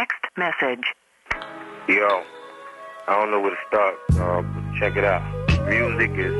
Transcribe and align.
Next 0.00 0.24
message. 0.38 0.94
Yo, 1.86 2.22
I 3.06 3.20
don't 3.20 3.30
know 3.30 3.38
where 3.38 3.50
to 3.50 3.56
start, 3.68 3.96
dog, 4.12 4.46
but 4.54 4.78
check 4.78 4.96
it 4.96 5.04
out. 5.04 5.20
Music 5.68 6.10
is 6.16 6.32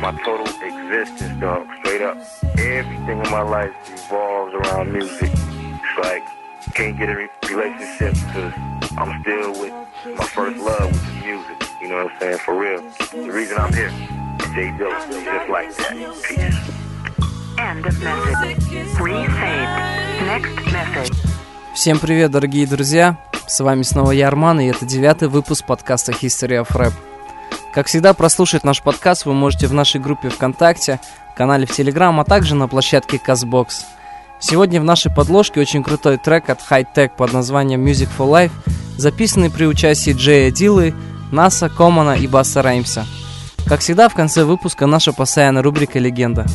my 0.00 0.18
total 0.24 0.46
existence, 0.46 1.38
dog. 1.38 1.66
Straight 1.80 2.00
up. 2.00 2.16
Everything 2.56 3.18
in 3.22 3.30
my 3.30 3.42
life 3.42 3.74
revolves 3.90 4.54
around 4.54 4.90
music. 4.90 5.30
It's 5.30 5.98
like, 6.02 6.24
can't 6.74 6.98
get 6.98 7.10
a 7.10 7.16
re- 7.16 7.28
relationship 7.50 8.14
because 8.14 8.54
I'm 8.96 9.20
still 9.20 9.50
with 9.60 9.74
my 10.16 10.24
first 10.24 10.58
love, 10.58 10.90
which 10.90 11.02
is 11.02 11.24
music. 11.26 11.68
You 11.82 11.88
know 11.88 12.04
what 12.04 12.12
I'm 12.12 12.20
saying? 12.20 12.38
For 12.38 12.58
real. 12.58 12.80
The 13.12 13.30
reason 13.30 13.58
I'm 13.58 13.74
here, 13.74 13.90
J. 14.54 14.74
Dill, 14.78 14.88
just 14.88 15.50
like 15.50 15.76
that. 15.76 15.92
Peace. 16.24 17.58
End 17.58 17.84
of 17.84 18.02
message. 18.02 18.98
Resaved. 18.98 19.36
Next 20.24 20.72
message. 20.72 21.27
Всем 21.74 21.98
привет, 22.00 22.30
дорогие 22.32 22.66
друзья! 22.66 23.16
С 23.46 23.60
вами 23.60 23.82
снова 23.82 24.10
я, 24.10 24.28
Арман, 24.28 24.60
и 24.60 24.66
это 24.66 24.84
девятый 24.84 25.28
выпуск 25.28 25.64
подкаста 25.64 26.12
History 26.12 26.60
of 26.60 26.70
Rap. 26.72 26.92
Как 27.72 27.86
всегда, 27.86 28.14
прослушать 28.14 28.64
наш 28.64 28.82
подкаст 28.82 29.26
вы 29.26 29.34
можете 29.34 29.68
в 29.68 29.74
нашей 29.74 30.00
группе 30.00 30.28
ВКонтакте, 30.28 30.98
канале 31.36 31.66
в 31.66 31.72
Телеграм, 31.72 32.18
а 32.18 32.24
также 32.24 32.56
на 32.56 32.66
площадке 32.66 33.18
Казбокс. 33.18 33.84
Сегодня 34.40 34.80
в 34.80 34.84
нашей 34.84 35.14
подложке 35.14 35.60
очень 35.60 35.84
крутой 35.84 36.18
трек 36.18 36.50
от 36.50 36.60
High 36.68 36.86
Tech 36.94 37.10
под 37.16 37.32
названием 37.32 37.86
Music 37.86 38.08
for 38.16 38.28
Life, 38.28 38.52
записанный 38.96 39.50
при 39.50 39.66
участии 39.66 40.12
Джея 40.12 40.50
Дилы, 40.50 40.94
Наса, 41.30 41.68
Комана 41.68 42.12
и 42.12 42.26
Басса 42.26 42.62
Раймса. 42.62 43.06
Как 43.66 43.80
всегда, 43.80 44.08
в 44.08 44.14
конце 44.14 44.44
выпуска 44.44 44.86
наша 44.86 45.12
постоянная 45.12 45.62
рубрика 45.62 45.98
«Легенда». 45.98 46.46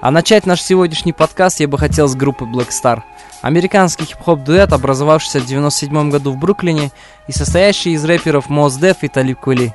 А 0.00 0.10
начать 0.10 0.44
наш 0.44 0.60
сегодняшний 0.60 1.12
подкаст 1.14 1.60
я 1.60 1.68
бы 1.68 1.78
хотел 1.78 2.08
с 2.08 2.14
группы 2.14 2.44
Black 2.44 2.68
Star. 2.68 3.02
Американский 3.44 4.06
хип-хоп-дуэт, 4.06 4.72
образовавшийся 4.72 5.38
в 5.38 5.44
97 5.44 6.08
году 6.08 6.32
в 6.32 6.38
Бруклине 6.38 6.92
и 7.26 7.32
состоящий 7.32 7.90
из 7.90 8.02
рэперов 8.02 8.48
Мос 8.48 8.76
Деф 8.76 9.02
и 9.02 9.08
Талиб 9.08 9.38
Кули. 9.38 9.74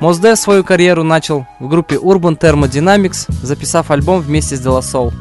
Мос 0.00 0.18
Деф 0.18 0.36
свою 0.36 0.64
карьеру 0.64 1.04
начал 1.04 1.46
в 1.60 1.68
группе 1.68 1.94
Urban 1.94 2.36
Thermodynamics, 2.36 3.32
записав 3.40 3.92
альбом 3.92 4.20
вместе 4.20 4.56
с 4.56 4.66
Della 4.66 4.80
Soul. 4.80 5.12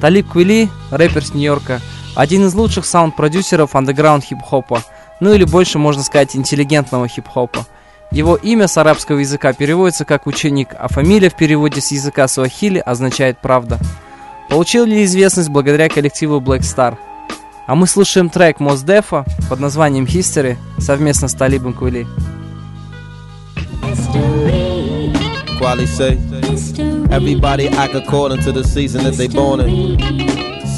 Талиб 0.00 0.26
Кули, 0.30 0.70
рэпер 0.90 1.22
с 1.22 1.34
Нью-Йорка, 1.34 1.82
один 2.16 2.46
из 2.46 2.54
лучших 2.54 2.86
саунд-продюсеров 2.86 3.76
андеграунд 3.76 4.24
хип-хопа, 4.24 4.82
ну 5.20 5.34
или 5.34 5.44
больше 5.44 5.78
можно 5.78 6.02
сказать 6.02 6.34
интеллигентного 6.34 7.08
хип-хопа. 7.08 7.66
Его 8.10 8.36
имя 8.36 8.68
с 8.68 8.78
арабского 8.78 9.18
языка 9.18 9.52
переводится 9.52 10.06
как 10.06 10.26
ученик, 10.26 10.70
а 10.78 10.88
фамилия 10.88 11.28
в 11.28 11.36
переводе 11.36 11.82
с 11.82 11.92
языка 11.92 12.26
суахили 12.26 12.78
означает 12.78 13.36
«правда». 13.36 13.78
Получил 14.48 14.86
ли 14.86 15.04
известность 15.04 15.50
благодаря 15.50 15.90
коллективу 15.90 16.40
Black 16.40 16.60
Star. 16.60 16.96
А 17.68 17.74
мы 17.74 17.86
слушаем 17.86 18.30
трек 18.30 18.60
Моздефа 18.60 19.26
под 19.50 19.60
названием 19.60 20.06
History 20.06 20.56
совместно 20.78 21.28
с 21.28 21.34
Талибом 21.34 21.74
Кули. 21.74 22.06
Kweli 25.60 25.86
say, 25.86 26.16
everybody 27.10 27.68
act 27.68 27.94
according 27.94 28.42
to 28.42 28.52
the 28.52 28.64
season 28.64 29.04
that 29.04 29.18
they 29.18 29.28
born 29.28 29.60
in. 29.60 29.98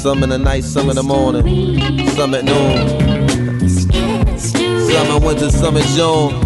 Some 0.03 0.21
in 0.23 0.31
the 0.31 0.37
night, 0.37 0.65
some 0.65 0.89
in 0.89 0.97
the 0.97 1.01
morning, 1.01 2.09
some 2.09 2.35
at 2.35 2.43
noon. 2.43 3.69
Summer, 4.37 5.25
winter, 5.25 5.49
summer, 5.49 5.79
June. 5.95 6.43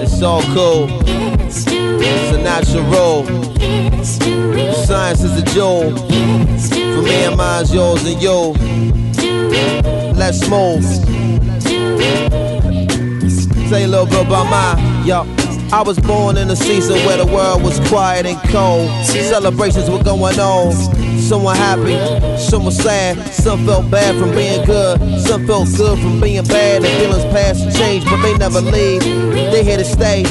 It's 0.00 0.22
all 0.22 0.40
cool. 0.54 0.88
It's 1.98 2.36
a 2.36 2.42
natural. 2.42 3.24
Science 4.86 5.22
is 5.22 5.40
a 5.40 5.44
jewel. 5.54 5.96
For 5.96 7.02
me 7.02 7.24
and 7.24 7.36
mine's 7.36 7.72
yours 7.74 8.04
and 8.06 8.20
you. 8.20 8.54
Let's 10.14 10.48
move. 10.48 10.84
Say 13.68 13.84
a 13.84 13.88
little 13.88 14.06
bit 14.06 14.26
about 14.26 14.48
mine, 14.50 15.06
yo. 15.06 15.24
I 15.72 15.82
was 15.82 15.98
born 15.98 16.36
in 16.36 16.48
a 16.48 16.54
season 16.54 16.94
where 17.04 17.16
the 17.16 17.26
world 17.26 17.62
was 17.64 17.80
quiet 17.88 18.24
and 18.24 18.38
cold. 18.50 18.88
Celebrations 19.04 19.90
were 19.90 20.02
going 20.02 20.38
on. 20.38 20.72
Some 21.20 21.42
were 21.42 21.56
happy, 21.56 21.98
some 22.38 22.64
were 22.64 22.70
sad. 22.70 23.18
Some 23.34 23.66
felt 23.66 23.90
bad 23.90 24.14
from 24.16 24.30
being 24.30 24.64
good, 24.64 25.00
some 25.20 25.44
felt 25.44 25.68
good 25.76 25.98
from 25.98 26.20
being 26.20 26.44
bad. 26.44 26.84
And 26.84 27.00
feelings 27.00 27.24
pass 27.34 27.60
and 27.60 27.74
change, 27.74 28.04
but 28.04 28.22
they 28.22 28.36
never 28.38 28.60
leave. 28.60 29.02
They 29.02 29.64
here 29.64 29.78
to 29.78 29.84
stay. 29.84 30.22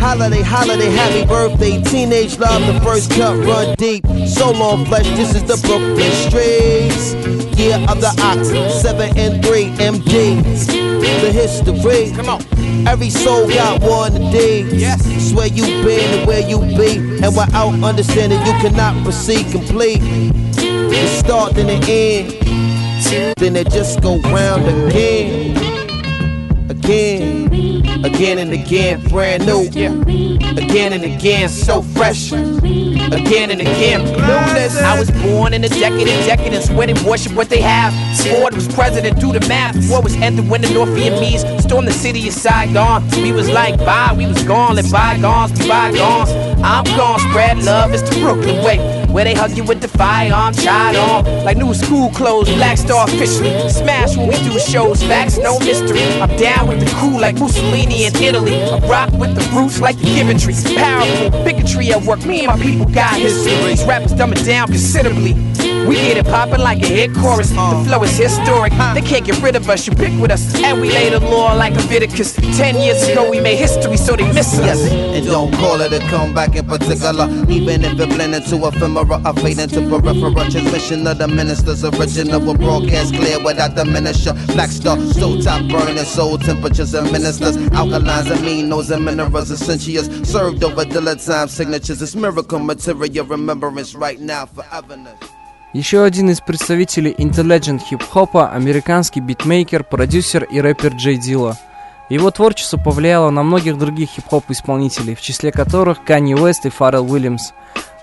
Holiday, 0.00 0.40
holiday, 0.40 0.90
happy 0.90 1.26
birthday. 1.26 1.82
Teenage 1.82 2.38
love, 2.38 2.66
the 2.66 2.80
first 2.80 3.10
cut 3.10 3.36
run 3.44 3.74
deep. 3.76 4.02
So 4.26 4.50
long 4.50 4.86
flesh, 4.86 5.06
this 5.08 5.34
is 5.34 5.44
the 5.44 5.60
Brooklyn 5.68 6.10
streets. 6.24 7.12
Year 7.58 7.76
of 7.86 8.00
the 8.00 8.08
ox, 8.22 8.48
7 8.80 9.18
and 9.18 9.44
3 9.44 9.64
MD. 9.76 10.42
The 11.20 11.30
history. 11.30 12.12
Come 12.16 12.30
on. 12.30 12.88
Every 12.88 13.10
soul 13.10 13.46
got 13.46 13.82
one 13.82 14.14
day. 14.32 14.62
Yes. 14.62 15.02
It's 15.04 15.34
where 15.34 15.48
you 15.48 15.64
been 15.84 16.18
and 16.18 16.26
where 16.26 16.48
you 16.48 16.60
be. 16.60 16.96
And 17.22 17.36
without 17.36 17.74
understanding, 17.84 18.40
you 18.46 18.52
cannot 18.54 19.04
proceed 19.04 19.52
complete. 19.52 20.00
The 20.00 21.06
start 21.22 21.58
and 21.58 21.68
the 21.68 21.92
end. 21.92 23.36
Then 23.36 23.54
it 23.54 23.70
just 23.70 24.00
go 24.00 24.18
round 24.22 24.66
again. 24.66 25.56
Again. 26.70 27.79
Again 28.04 28.38
and 28.38 28.52
again, 28.52 29.00
brand 29.08 29.46
new. 29.46 29.62
Again 29.68 30.92
and 30.92 31.04
again, 31.04 31.48
so 31.48 31.82
fresh. 31.82 32.32
Again 32.32 33.50
and 33.50 33.60
again, 33.60 34.00
clueless. 34.16 34.80
I 34.82 34.98
was 34.98 35.10
born 35.22 35.52
in 35.52 35.64
a 35.64 35.68
decade 35.68 36.08
of 36.08 36.26
decadence 36.26 36.70
where 36.70 36.86
they 36.86 37.08
worship 37.08 37.32
what 37.34 37.48
they 37.48 37.60
have. 37.60 37.92
Ford 38.20 38.54
was 38.54 38.68
president, 38.68 39.20
do 39.20 39.32
the 39.32 39.46
math. 39.48 39.76
War 39.90 40.00
was 40.02 40.14
ended 40.16 40.48
when 40.48 40.62
the 40.62 40.70
North 40.70 40.90
Vietnamese 40.90 41.62
stormed 41.62 41.88
the 41.88 41.92
city 41.92 42.26
of 42.28 42.34
Saigon. 42.34 43.06
We 43.10 43.32
was 43.32 43.50
like, 43.50 43.76
bye, 43.78 44.14
we 44.16 44.26
was 44.26 44.42
gone, 44.44 44.76
let 44.76 44.90
bygones 44.90 45.58
be 45.58 45.68
bygones. 45.68 46.30
I'm 46.62 46.84
gone, 46.96 47.18
spread 47.20 47.62
love, 47.62 47.92
it's 47.92 48.08
the 48.08 48.20
Brooklyn 48.20 48.64
way. 48.64 48.99
Where 49.12 49.24
they 49.24 49.34
hug 49.34 49.56
you 49.56 49.64
with 49.64 49.80
the 49.80 49.88
firearm, 49.88 50.54
tried 50.54 50.96
on. 50.96 51.24
Like 51.44 51.56
new 51.56 51.74
school 51.74 52.10
clothes, 52.10 52.48
Black 52.54 52.78
Star 52.78 53.06
officially. 53.08 53.68
Smash 53.68 54.16
when 54.16 54.28
we 54.28 54.36
do 54.36 54.58
shows, 54.58 55.02
facts, 55.02 55.36
no 55.36 55.58
mystery. 55.58 56.02
I'm 56.20 56.34
down 56.36 56.68
with 56.68 56.80
the 56.80 56.90
crew 56.96 57.18
like 57.18 57.36
Mussolini 57.38 58.04
in 58.04 58.14
Italy. 58.16 58.62
I 58.62 58.78
rock 58.86 59.12
with 59.12 59.34
the 59.34 59.42
roots 59.56 59.80
like 59.80 59.96
the 59.98 60.04
Giventry. 60.04 60.54
Powerful 60.76 61.30
bigotry 61.44 61.92
at 61.92 62.02
work, 62.02 62.24
me 62.24 62.44
and 62.44 62.48
my 62.48 62.58
people 62.64 62.86
got 62.86 63.18
history. 63.18 63.54
These 63.68 63.84
rappers 63.84 64.12
dumb 64.12 64.32
it 64.32 64.44
down 64.44 64.68
considerably. 64.68 65.34
We 65.88 65.96
get 65.96 66.16
it 66.16 66.26
poppin' 66.26 66.60
like 66.60 66.82
a 66.82 66.86
hit 66.86 67.14
chorus. 67.14 67.50
The 67.50 67.58
uh. 67.58 67.84
flow 67.84 68.02
is 68.02 68.16
historic. 68.16 68.72
They 68.94 69.02
can't 69.02 69.24
get 69.24 69.40
rid 69.42 69.56
of 69.56 69.68
us. 69.68 69.86
You 69.86 69.94
pick 69.94 70.18
with 70.20 70.30
us, 70.30 70.54
and 70.62 70.80
we 70.80 70.90
lay 70.90 71.10
the 71.10 71.20
law 71.20 71.52
like 71.54 71.74
a 71.74 71.80
Leviticus. 71.80 72.34
Ten 72.56 72.76
years 72.80 73.02
ago 73.08 73.28
we 73.28 73.40
made 73.40 73.56
history, 73.56 73.96
so 73.96 74.14
they 74.14 74.30
miss 74.32 74.58
us. 74.58 74.80
And 74.90 75.26
don't 75.26 75.52
call 75.54 75.80
it 75.80 75.92
a 75.92 75.98
comeback 76.08 76.54
in 76.54 76.66
particular. 76.66 77.28
Even 77.48 77.84
if 77.84 77.98
it 77.98 78.08
blend 78.08 78.34
into 78.34 78.56
ephemera, 78.66 79.20
I 79.24 79.32
fade 79.40 79.58
into 79.58 79.80
peripheral 79.88 80.34
transmission 80.50 81.06
of 81.06 81.18
the 81.18 81.26
minister's 81.28 81.84
original 81.84 82.40
will 82.40 82.54
broadcast 82.54 83.14
clear 83.14 83.42
without 83.42 83.72
diminisher. 83.72 84.34
Black 84.54 84.70
star, 84.70 84.98
so 85.12 85.40
top 85.40 85.68
burning, 85.68 85.96
soul 86.04 86.38
temperatures 86.38 86.94
and 86.94 87.10
ministers. 87.10 87.56
Alkalines, 87.56 88.30
aminos, 88.30 88.90
and 88.94 89.04
minerals, 89.04 89.50
essentials. 89.50 90.08
Served 90.28 90.62
over 90.62 90.84
time 90.84 91.48
signatures. 91.48 92.02
It's 92.02 92.14
miracle 92.14 92.58
material 92.58 93.26
remembrance 93.26 93.94
right 93.94 94.20
now, 94.20 94.46
foreverness. 94.46 95.39
Еще 95.72 96.02
один 96.02 96.30
из 96.30 96.40
представителей 96.40 97.14
Intelligent 97.16 97.78
хип-хопа– 97.78 98.50
американский 98.52 99.20
битмейкер, 99.20 99.84
продюсер 99.84 100.42
и 100.42 100.60
рэпер 100.60 100.94
Джей 100.94 101.16
Дилла. 101.16 101.56
Его 102.08 102.32
творчество 102.32 102.76
повлияло 102.76 103.30
на 103.30 103.44
многих 103.44 103.78
других 103.78 104.08
хип-хоп-исполнителей, 104.10 105.14
в 105.14 105.20
числе 105.20 105.52
которых 105.52 106.02
Канни 106.02 106.34
Уэст 106.34 106.66
и 106.66 106.70
Фаррелл 106.70 107.08
Уильямс. 107.08 107.52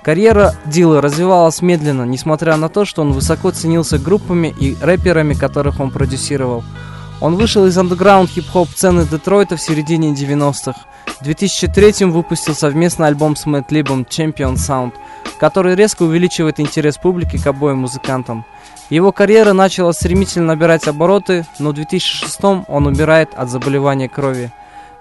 Карьера 0.01 0.55
Дилла 0.65 1.01
развивалась 1.01 1.61
медленно, 1.61 2.03
несмотря 2.03 2.55
на 2.55 2.69
то, 2.69 2.85
что 2.85 3.01
он 3.01 3.11
высоко 3.11 3.51
ценился 3.51 3.99
группами 3.99 4.55
и 4.57 4.77
рэперами, 4.81 5.33
которых 5.33 5.81
он 5.81 5.91
продюсировал. 5.91 6.63
Он 7.19 7.35
вышел 7.35 7.65
из 7.65 7.77
андеграунд 7.77 8.29
хип-хоп 8.29 8.69
сцены 8.69 9.05
Детройта 9.05 9.57
в 9.57 9.61
середине 9.61 10.13
90-х. 10.13 10.79
В 11.19 11.23
2003 11.23 12.05
выпустил 12.05 12.53
совместный 12.53 13.07
альбом 13.07 13.35
с 13.35 13.47
Мэтт 13.47 13.71
Либом 13.71 14.03
Champion 14.03 14.53
Sound, 14.53 14.93
который 15.39 15.73
резко 15.73 16.03
увеличивает 16.03 16.59
интерес 16.59 16.97
публики 16.97 17.37
к 17.37 17.47
обоим 17.47 17.79
музыкантам. 17.79 18.45
Его 18.91 19.11
карьера 19.11 19.53
начала 19.53 19.93
стремительно 19.93 20.47
набирать 20.47 20.87
обороты, 20.87 21.45
но 21.57 21.71
в 21.71 21.73
2006 21.73 22.43
он 22.43 22.85
умирает 22.85 23.29
от 23.35 23.49
заболевания 23.49 24.07
крови. 24.07 24.51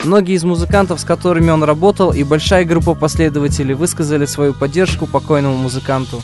Многие 0.05 0.37
из 0.37 0.45
музыкантов, 0.45 1.01
с 1.01 1.05
которыми 1.05 1.51
он 1.51 1.63
работал, 1.63 2.13
и 2.13 2.25
большая 2.25 2.65
группа 2.65 2.95
последователей 2.95 3.75
высказали 3.75 4.25
свою 4.25 4.55
поддержку 4.55 5.07
покойному 5.07 5.57
музыканту. 5.57 6.23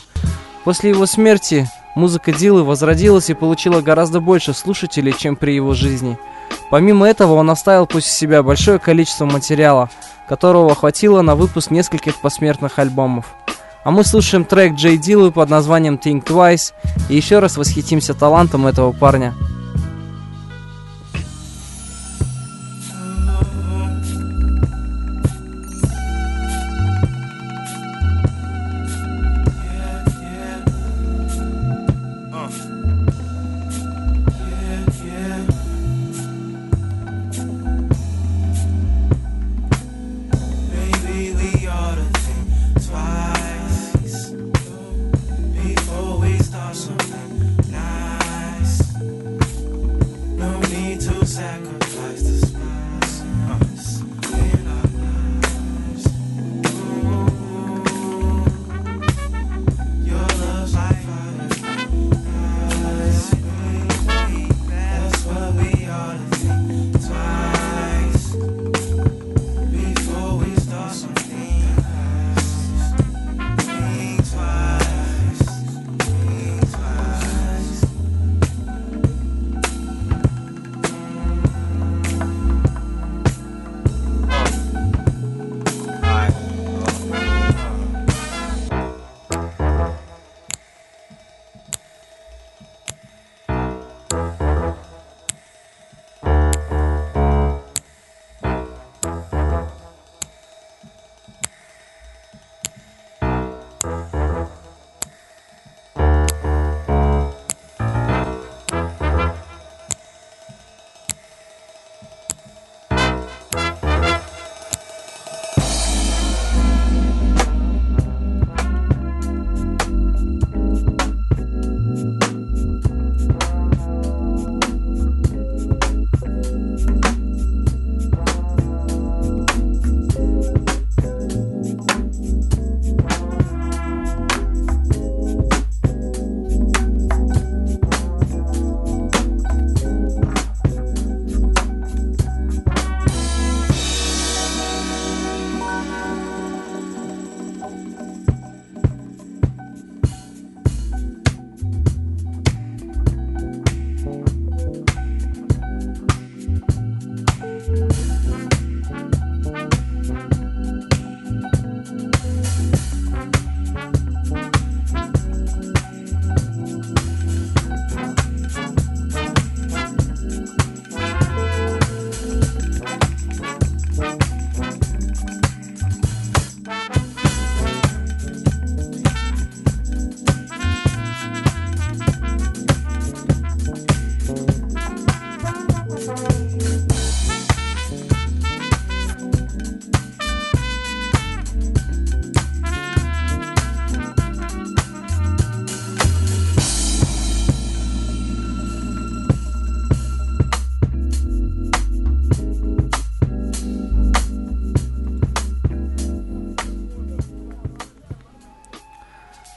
После 0.63 0.91
его 0.91 1.05
смерти 1.05 1.67
музыка 1.95 2.31
Дилы 2.31 2.63
возродилась 2.63 3.29
и 3.29 3.33
получила 3.33 3.81
гораздо 3.81 4.21
больше 4.21 4.53
слушателей, 4.53 5.13
чем 5.13 5.35
при 5.35 5.55
его 5.55 5.73
жизни. 5.73 6.17
Помимо 6.69 7.07
этого, 7.07 7.33
он 7.33 7.49
оставил 7.49 7.85
после 7.85 8.11
себя 8.11 8.43
большое 8.43 8.79
количество 8.79 9.25
материала, 9.25 9.89
которого 10.27 10.73
хватило 10.73 11.21
на 11.21 11.35
выпуск 11.35 11.69
нескольких 11.71 12.15
посмертных 12.21 12.79
альбомов. 12.79 13.35
А 13.83 13.91
мы 13.91 14.05
слушаем 14.05 14.45
трек 14.45 14.75
Джей 14.75 14.97
Дилы 14.97 15.31
под 15.31 15.49
названием 15.49 15.95
Think 15.95 16.23
Twice 16.23 16.73
и 17.09 17.15
еще 17.15 17.39
раз 17.39 17.57
восхитимся 17.57 18.13
талантом 18.13 18.65
этого 18.65 18.93
парня. 18.93 19.33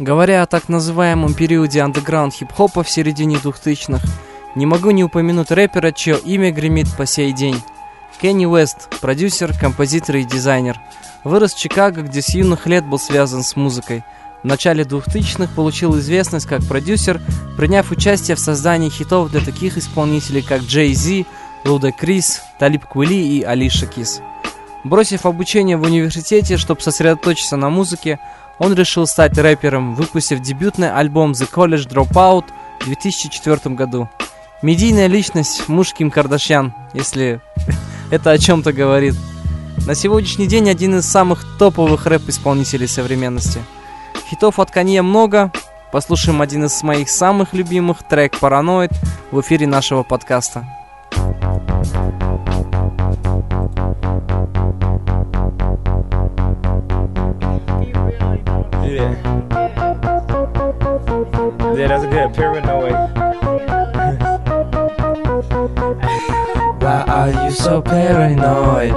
Говоря 0.07 0.45
о 0.45 0.47
так 0.47 0.69
называемом 0.69 1.35
периоде 1.35 1.81
андеграунд 1.81 2.33
хип-хопа 2.33 2.85
в 2.85 2.89
середине 2.89 3.39
2000-х, 3.39 4.07
не 4.55 4.65
могу 4.65 4.93
не 4.93 5.03
упомянуть 5.03 5.51
рэпера, 5.51 5.91
чье 5.91 6.17
имя 6.17 6.53
гремит 6.53 6.87
по 6.97 7.07
сей 7.07 7.33
день. 7.33 7.61
Кенни 8.23 8.47
Уэст, 8.47 9.01
продюсер, 9.01 9.53
композитор 9.59 10.15
и 10.17 10.25
дизайнер. 10.25 10.79
Вырос 11.25 11.55
в 11.55 11.59
Чикаго, 11.59 12.03
где 12.03 12.23
с 12.23 12.29
юных 12.35 12.69
лет 12.69 12.87
был 12.87 13.01
связан 13.01 13.43
с 13.43 13.57
музыкой. 13.57 14.05
В 14.45 14.47
начале 14.47 14.85
2000-х 14.85 15.53
получил 15.57 15.99
известность 15.99 16.47
как 16.47 16.65
продюсер, 16.65 17.21
приняв 17.57 17.91
участие 17.91 18.37
в 18.37 18.41
создании 18.41 18.91
хитов 18.91 19.33
для 19.33 19.41
таких 19.41 19.77
исполнителей, 19.77 20.43
как 20.43 20.63
Джей 20.63 20.95
Зи, 20.95 21.27
Луда 21.65 21.91
Крис, 21.91 22.43
Талиб 22.61 22.87
Квили 22.87 23.17
и 23.17 23.43
Алиша 23.43 23.87
Кис. 23.87 24.21
Бросив 24.85 25.27
обучение 25.27 25.77
в 25.77 25.83
университете, 25.83 26.59
чтобы 26.59 26.81
сосредоточиться 26.81 27.57
на 27.57 27.71
музыке, 27.71 28.21
он 28.59 28.75
решил 28.75 29.07
стать 29.07 29.37
рэпером, 29.39 29.95
выпустив 29.95 30.41
дебютный 30.41 30.91
альбом 30.91 31.33
The 31.33 31.51
College 31.51 31.89
Dropout 31.89 32.47
в 32.81 32.85
2004 32.87 33.75
году. 33.75 34.09
Медийная 34.63 35.07
личность 35.07 35.69
муж 35.69 35.93
Ким 35.93 36.11
Кардашьян, 36.11 36.75
если 36.95 37.41
это 38.11 38.31
о 38.31 38.39
чем-то 38.39 38.73
говорит. 38.73 39.15
На 39.87 39.95
сегодняшний 39.95 40.47
день 40.47 40.69
один 40.69 40.99
из 40.99 41.07
самых 41.07 41.45
топовых 41.59 42.07
рэп-исполнителей 42.07 42.89
современности. 42.89 43.63
Хитов 44.29 44.59
от 44.59 44.71
Канье 44.71 45.03
много. 45.03 45.53
Послушаем 45.93 46.43
один 46.43 46.65
из 46.65 46.83
моих 46.83 47.09
самых 47.09 47.53
любимых 47.53 48.03
трек 48.03 48.39
«Параноид» 48.39 48.91
в 49.31 49.41
эфире 49.41 49.67
нашего 49.67 50.03
подкаста. 50.03 50.67
Yeah, 61.77 61.89
that's 61.89 62.05
a 62.05 62.09
good 62.09 62.33
paranoid. 62.33 62.93
Why 66.81 67.05
are 67.07 67.45
you 67.45 67.51
so 67.51 67.83
paranoid? 67.83 68.95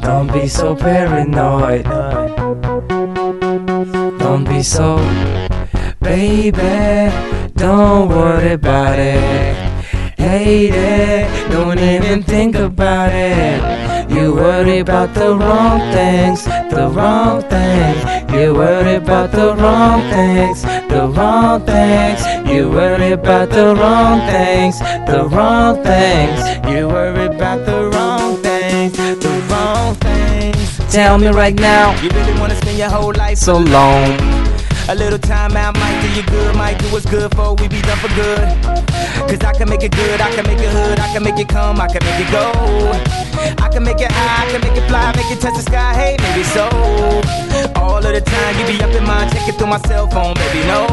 Don't 0.00 0.32
be 0.32 0.46
so 0.46 0.76
paranoid. 0.76 1.84
Don't 4.20 4.44
be 4.44 4.62
so, 4.62 4.98
baby. 6.00 7.10
Don't 7.56 8.08
worry 8.10 8.52
about 8.52 9.00
it. 9.00 9.56
Hate 10.16 10.72
it. 10.72 11.50
Don't 11.50 11.80
even 11.80 12.22
think 12.22 12.54
about 12.54 13.10
it. 13.12 13.83
You 14.14 14.32
worry 14.34 14.78
about 14.78 15.12
the 15.14 15.34
wrong 15.34 15.80
things, 15.92 16.44
the 16.44 16.88
wrong 16.88 17.42
things. 17.42 18.32
You 18.32 18.54
worry 18.54 18.94
about 18.94 19.32
the 19.32 19.54
wrong 19.56 20.02
things, 20.10 20.62
the 20.62 21.08
wrong 21.08 21.60
things. 21.66 22.20
You 22.48 22.70
worry 22.70 23.12
about 23.12 23.50
the 23.50 23.74
wrong 23.74 24.20
things, 24.30 24.78
the 24.78 25.28
wrong 25.30 25.82
things. 25.82 26.40
You 26.68 26.86
worry 26.88 27.26
about 27.26 27.66
the 27.66 27.90
wrong 27.92 28.36
things, 28.36 28.96
the 28.96 29.44
wrong 29.50 29.94
things. 29.96 30.92
Tell 30.92 31.18
me 31.18 31.28
right 31.28 31.58
now, 31.58 32.00
You 32.00 32.10
really 32.10 32.38
wanna 32.38 32.54
spend 32.54 32.78
your 32.78 32.90
whole 32.90 33.12
life 33.14 33.38
so 33.38 33.58
long. 33.58 34.16
A 34.88 34.94
little 34.94 35.18
time 35.18 35.56
out 35.56 35.74
might 35.78 36.00
do 36.02 36.08
you 36.14 36.22
good, 36.26 36.54
might 36.56 36.78
do 36.78 36.86
what's 36.92 37.06
good 37.06 37.34
for 37.34 37.54
we 37.54 37.68
be 37.68 37.80
done 37.82 37.98
for 37.98 38.14
good. 38.14 38.46
Cause 39.28 39.42
I 39.42 39.52
can 39.54 39.68
make 39.68 39.82
it 39.82 39.92
good, 39.92 40.20
I 40.20 40.30
can 40.34 40.46
make 40.46 40.58
it 40.58 40.70
hood, 40.70 41.00
I 41.00 41.12
can 41.12 41.22
make 41.22 41.38
it 41.38 41.48
come, 41.48 41.80
I 41.80 41.88
can 41.88 42.04
make 42.04 42.20
it 42.20 42.30
go. 42.30 43.23
I 43.58 43.68
can 43.68 43.82
make 43.82 44.00
it 44.00 44.10
high, 44.10 44.46
I 44.46 44.52
can 44.52 44.60
make 44.60 44.76
it 44.76 44.86
fly, 44.88 45.12
make 45.16 45.30
it 45.30 45.40
touch 45.40 45.54
the 45.54 45.62
sky, 45.62 45.94
hey, 45.94 46.16
maybe 46.20 46.44
so. 46.44 46.68
All 47.80 47.98
of 47.98 48.12
the 48.12 48.20
time 48.20 48.58
you 48.58 48.66
be 48.66 48.82
up 48.82 48.90
in 48.94 49.04
mind, 49.04 49.32
checking 49.32 49.54
through 49.54 49.68
my 49.68 49.78
cell 49.88 50.08
phone, 50.08 50.34
baby, 50.34 50.66
no. 50.66 50.86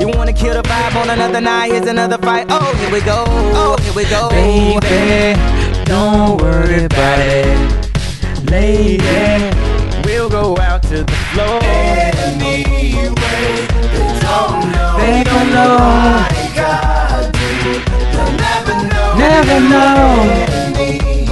You 0.00 0.08
wanna 0.08 0.32
kill 0.32 0.54
the 0.54 0.62
vibe 0.62 0.96
on 0.96 1.10
another 1.10 1.40
night, 1.40 1.70
here's 1.72 1.86
another 1.86 2.18
fight. 2.18 2.46
Oh, 2.50 2.74
here 2.80 2.90
we 2.90 3.00
go, 3.00 3.24
oh, 3.28 3.76
here 3.82 3.94
we 3.94 4.04
go. 4.10 4.28
Baby, 4.30 5.38
don't 5.84 6.40
worry 6.40 6.84
about 6.84 7.18
it. 7.20 8.50
Lady, 8.50 9.64
We'll 10.04 10.28
go 10.28 10.56
out 10.58 10.82
to 10.84 11.02
the 11.02 11.12
floor. 11.32 11.60
they 11.60 12.62
don't 12.84 13.10
know. 14.72 14.96
They 14.98 15.24
don't 15.24 15.50
know. 15.50 16.24
Never 19.16 19.60
know. 19.68 20.24
Never 20.28 21.00
know. 21.00 21.23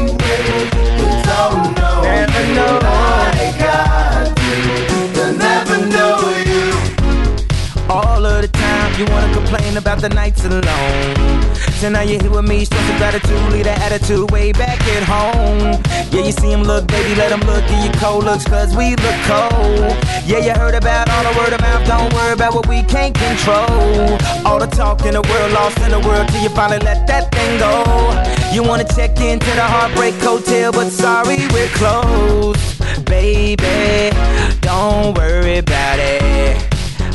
You 9.03 9.07
wanna 9.07 9.35
complain 9.35 9.77
about 9.79 10.01
the 10.01 10.11
nights 10.11 10.45
alone. 10.45 11.53
So 11.81 11.89
now 11.89 12.03
you're 12.03 12.21
here 12.23 12.31
with 12.31 12.47
me, 12.47 12.65
stress 12.65 12.89
of 12.89 12.97
gratitude, 12.99 13.53
leave 13.53 13.65
the 13.65 13.73
attitude 13.73 14.31
way 14.31 14.53
back 14.53 14.81
at 14.81 15.03
home. 15.03 15.83
Yeah, 16.13 16.27
you 16.27 16.31
see 16.31 16.53
him 16.53 16.63
look, 16.63 16.87
baby, 16.87 17.17
let 17.17 17.33
him 17.33 17.41
look 17.41 17.65
at 17.65 17.85
your 17.85 17.93
cold 17.95 18.25
looks, 18.25 18.45
cause 18.45 18.77
we 18.77 18.91
look 18.91 19.19
cold. 19.27 19.97
Yeah, 20.25 20.39
you 20.39 20.53
heard 20.53 20.75
about 20.77 21.11
all 21.11 21.25
the 21.33 21.37
word 21.37 21.53
of 21.53 21.61
mouth, 21.63 21.85
don't 21.89 22.13
worry 22.15 22.35
about 22.35 22.55
what 22.55 22.69
we 22.69 22.85
can't 22.85 23.13
control. 23.13 24.19
All 24.47 24.61
the 24.61 24.69
talk 24.69 25.05
in 25.05 25.15
the 25.15 25.23
world, 25.23 25.53
lost 25.53 25.79
in 25.79 25.91
the 25.91 26.01
world, 26.01 26.29
till 26.29 26.43
you 26.43 26.51
finally 26.51 26.79
let 26.81 27.07
that 27.09 27.33
thing 27.33 27.59
go. 27.59 28.42
You 28.53 28.63
wanna 28.63 28.85
check 28.85 29.19
into 29.19 29.51
the 29.53 29.63
Heartbreak 29.63 30.15
Hotel, 30.17 30.73
but 30.73 30.91
sorry, 30.91 31.39
we're 31.55 31.69
closed. 31.69 33.05
Baby, 33.07 34.15
don't 34.61 35.17
worry 35.17 35.57
about 35.57 35.99
it. 35.99 36.61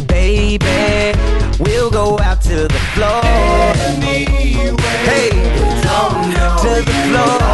Baby, 0.08 1.14
we'll 1.60 1.92
go 1.92 2.18
out 2.20 2.42
to 2.42 2.68
the 2.68 2.82
floor. 2.96 3.22
Anyway, 3.86 4.26
Hey, 5.06 5.30
to 5.30 6.84
the 6.84 6.94
floor. 7.08 7.47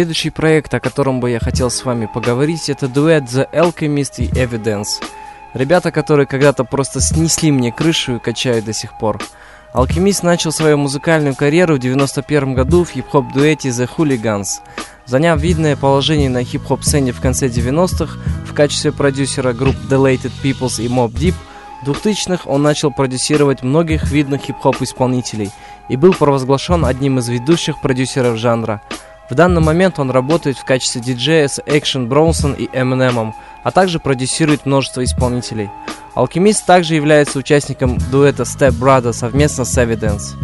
Следующий 0.00 0.30
проект, 0.30 0.72
о 0.72 0.80
котором 0.80 1.20
бы 1.20 1.28
я 1.28 1.38
хотел 1.38 1.68
с 1.68 1.84
вами 1.84 2.06
поговорить, 2.06 2.70
это 2.70 2.88
дуэт 2.88 3.24
The 3.24 3.46
Alchemist 3.52 4.14
и 4.16 4.28
Evidence. 4.28 5.04
Ребята, 5.52 5.92
которые 5.92 6.24
когда-то 6.24 6.64
просто 6.64 7.02
снесли 7.02 7.52
мне 7.52 7.70
крышу 7.70 8.16
и 8.16 8.18
качают 8.18 8.64
до 8.64 8.72
сих 8.72 8.96
пор. 8.96 9.20
Алхимист 9.74 10.22
начал 10.22 10.52
свою 10.52 10.78
музыкальную 10.78 11.36
карьеру 11.36 11.74
в 11.74 11.80
91 11.80 12.54
году 12.54 12.84
в 12.84 12.92
хип-хоп 12.92 13.30
дуэте 13.34 13.68
The 13.68 13.90
Hooligans. 13.94 14.60
Заняв 15.04 15.38
видное 15.38 15.76
положение 15.76 16.30
на 16.30 16.44
хип-хоп 16.44 16.82
сцене 16.82 17.12
в 17.12 17.20
конце 17.20 17.48
90-х 17.48 18.18
в 18.46 18.54
качестве 18.54 18.92
продюсера 18.92 19.52
групп 19.52 19.76
Delated 19.90 20.32
Peoples 20.42 20.82
и 20.82 20.88
Mob 20.88 21.12
Deep, 21.12 21.34
в 21.82 21.90
2000-х 21.90 22.48
он 22.48 22.62
начал 22.62 22.90
продюсировать 22.90 23.62
многих 23.62 24.10
видных 24.10 24.40
хип-хоп 24.40 24.80
исполнителей 24.80 25.50
и 25.90 25.96
был 25.96 26.14
провозглашен 26.14 26.86
одним 26.86 27.18
из 27.18 27.28
ведущих 27.28 27.82
продюсеров 27.82 28.38
жанра. 28.38 28.80
В 29.30 29.34
данный 29.36 29.62
момент 29.62 30.00
он 30.00 30.10
работает 30.10 30.58
в 30.58 30.64
качестве 30.64 31.00
диджея 31.00 31.46
с 31.46 31.60
Action 31.60 32.08
Bronson 32.08 32.56
и 32.56 32.66
Eminem, 32.66 33.32
а 33.62 33.70
также 33.70 34.00
продюсирует 34.00 34.66
множество 34.66 35.04
исполнителей. 35.04 35.70
Алхимист 36.16 36.66
также 36.66 36.96
является 36.96 37.38
участником 37.38 37.96
дуэта 38.10 38.42
Step 38.42 38.72
Brother 38.72 39.12
совместно 39.12 39.64
с 39.64 39.78
Evidence. 39.78 40.34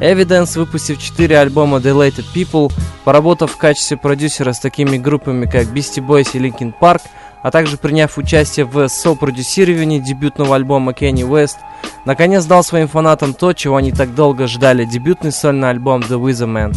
Evidence, 0.00 0.58
выпустив 0.58 1.00
4 1.00 1.38
альбома 1.38 1.78
Delated 1.78 2.24
People, 2.34 2.72
поработав 3.04 3.52
в 3.52 3.56
качестве 3.56 3.96
продюсера 3.96 4.52
с 4.52 4.58
такими 4.58 4.98
группами, 4.98 5.46
как 5.46 5.68
Beastie 5.68 6.04
Boys 6.04 6.30
и 6.34 6.40
Linkin 6.40 6.74
Park, 6.78 7.02
а 7.42 7.52
также 7.52 7.76
приняв 7.76 8.18
участие 8.18 8.66
в 8.66 8.88
сопродюсировании 8.88 10.00
дебютного 10.00 10.56
альбома 10.56 10.90
Kanye 10.90 11.28
West, 11.28 11.58
наконец 12.04 12.44
дал 12.46 12.64
своим 12.64 12.88
фанатам 12.88 13.32
то, 13.32 13.52
чего 13.52 13.76
они 13.76 13.92
так 13.92 14.16
долго 14.16 14.48
ждали, 14.48 14.84
дебютный 14.84 15.30
сольный 15.30 15.70
альбом 15.70 16.00
The 16.00 16.20
Wither 16.20 16.48
Man. 16.48 16.74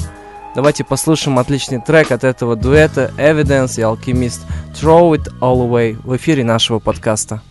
Давайте 0.58 0.84
послушаем 0.84 1.38
отличный 1.38 1.80
трек 1.80 2.12
от 2.12 2.24
этого 2.24 2.56
дуэта 2.56 3.12
Evidence 3.18 3.78
и 3.78 3.84
Alchemist 3.84 4.40
Throw 4.74 5.12
It 5.12 5.32
All 5.40 5.70
Away 5.70 6.00
в 6.04 6.18
эфире 6.18 6.44
нашего 6.44 6.80
подкаста. 6.80 7.44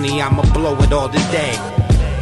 Money, 0.00 0.22
I'ma 0.22 0.42
blow 0.54 0.76
it 0.80 0.92
all 0.92 1.08
today. 1.08 1.52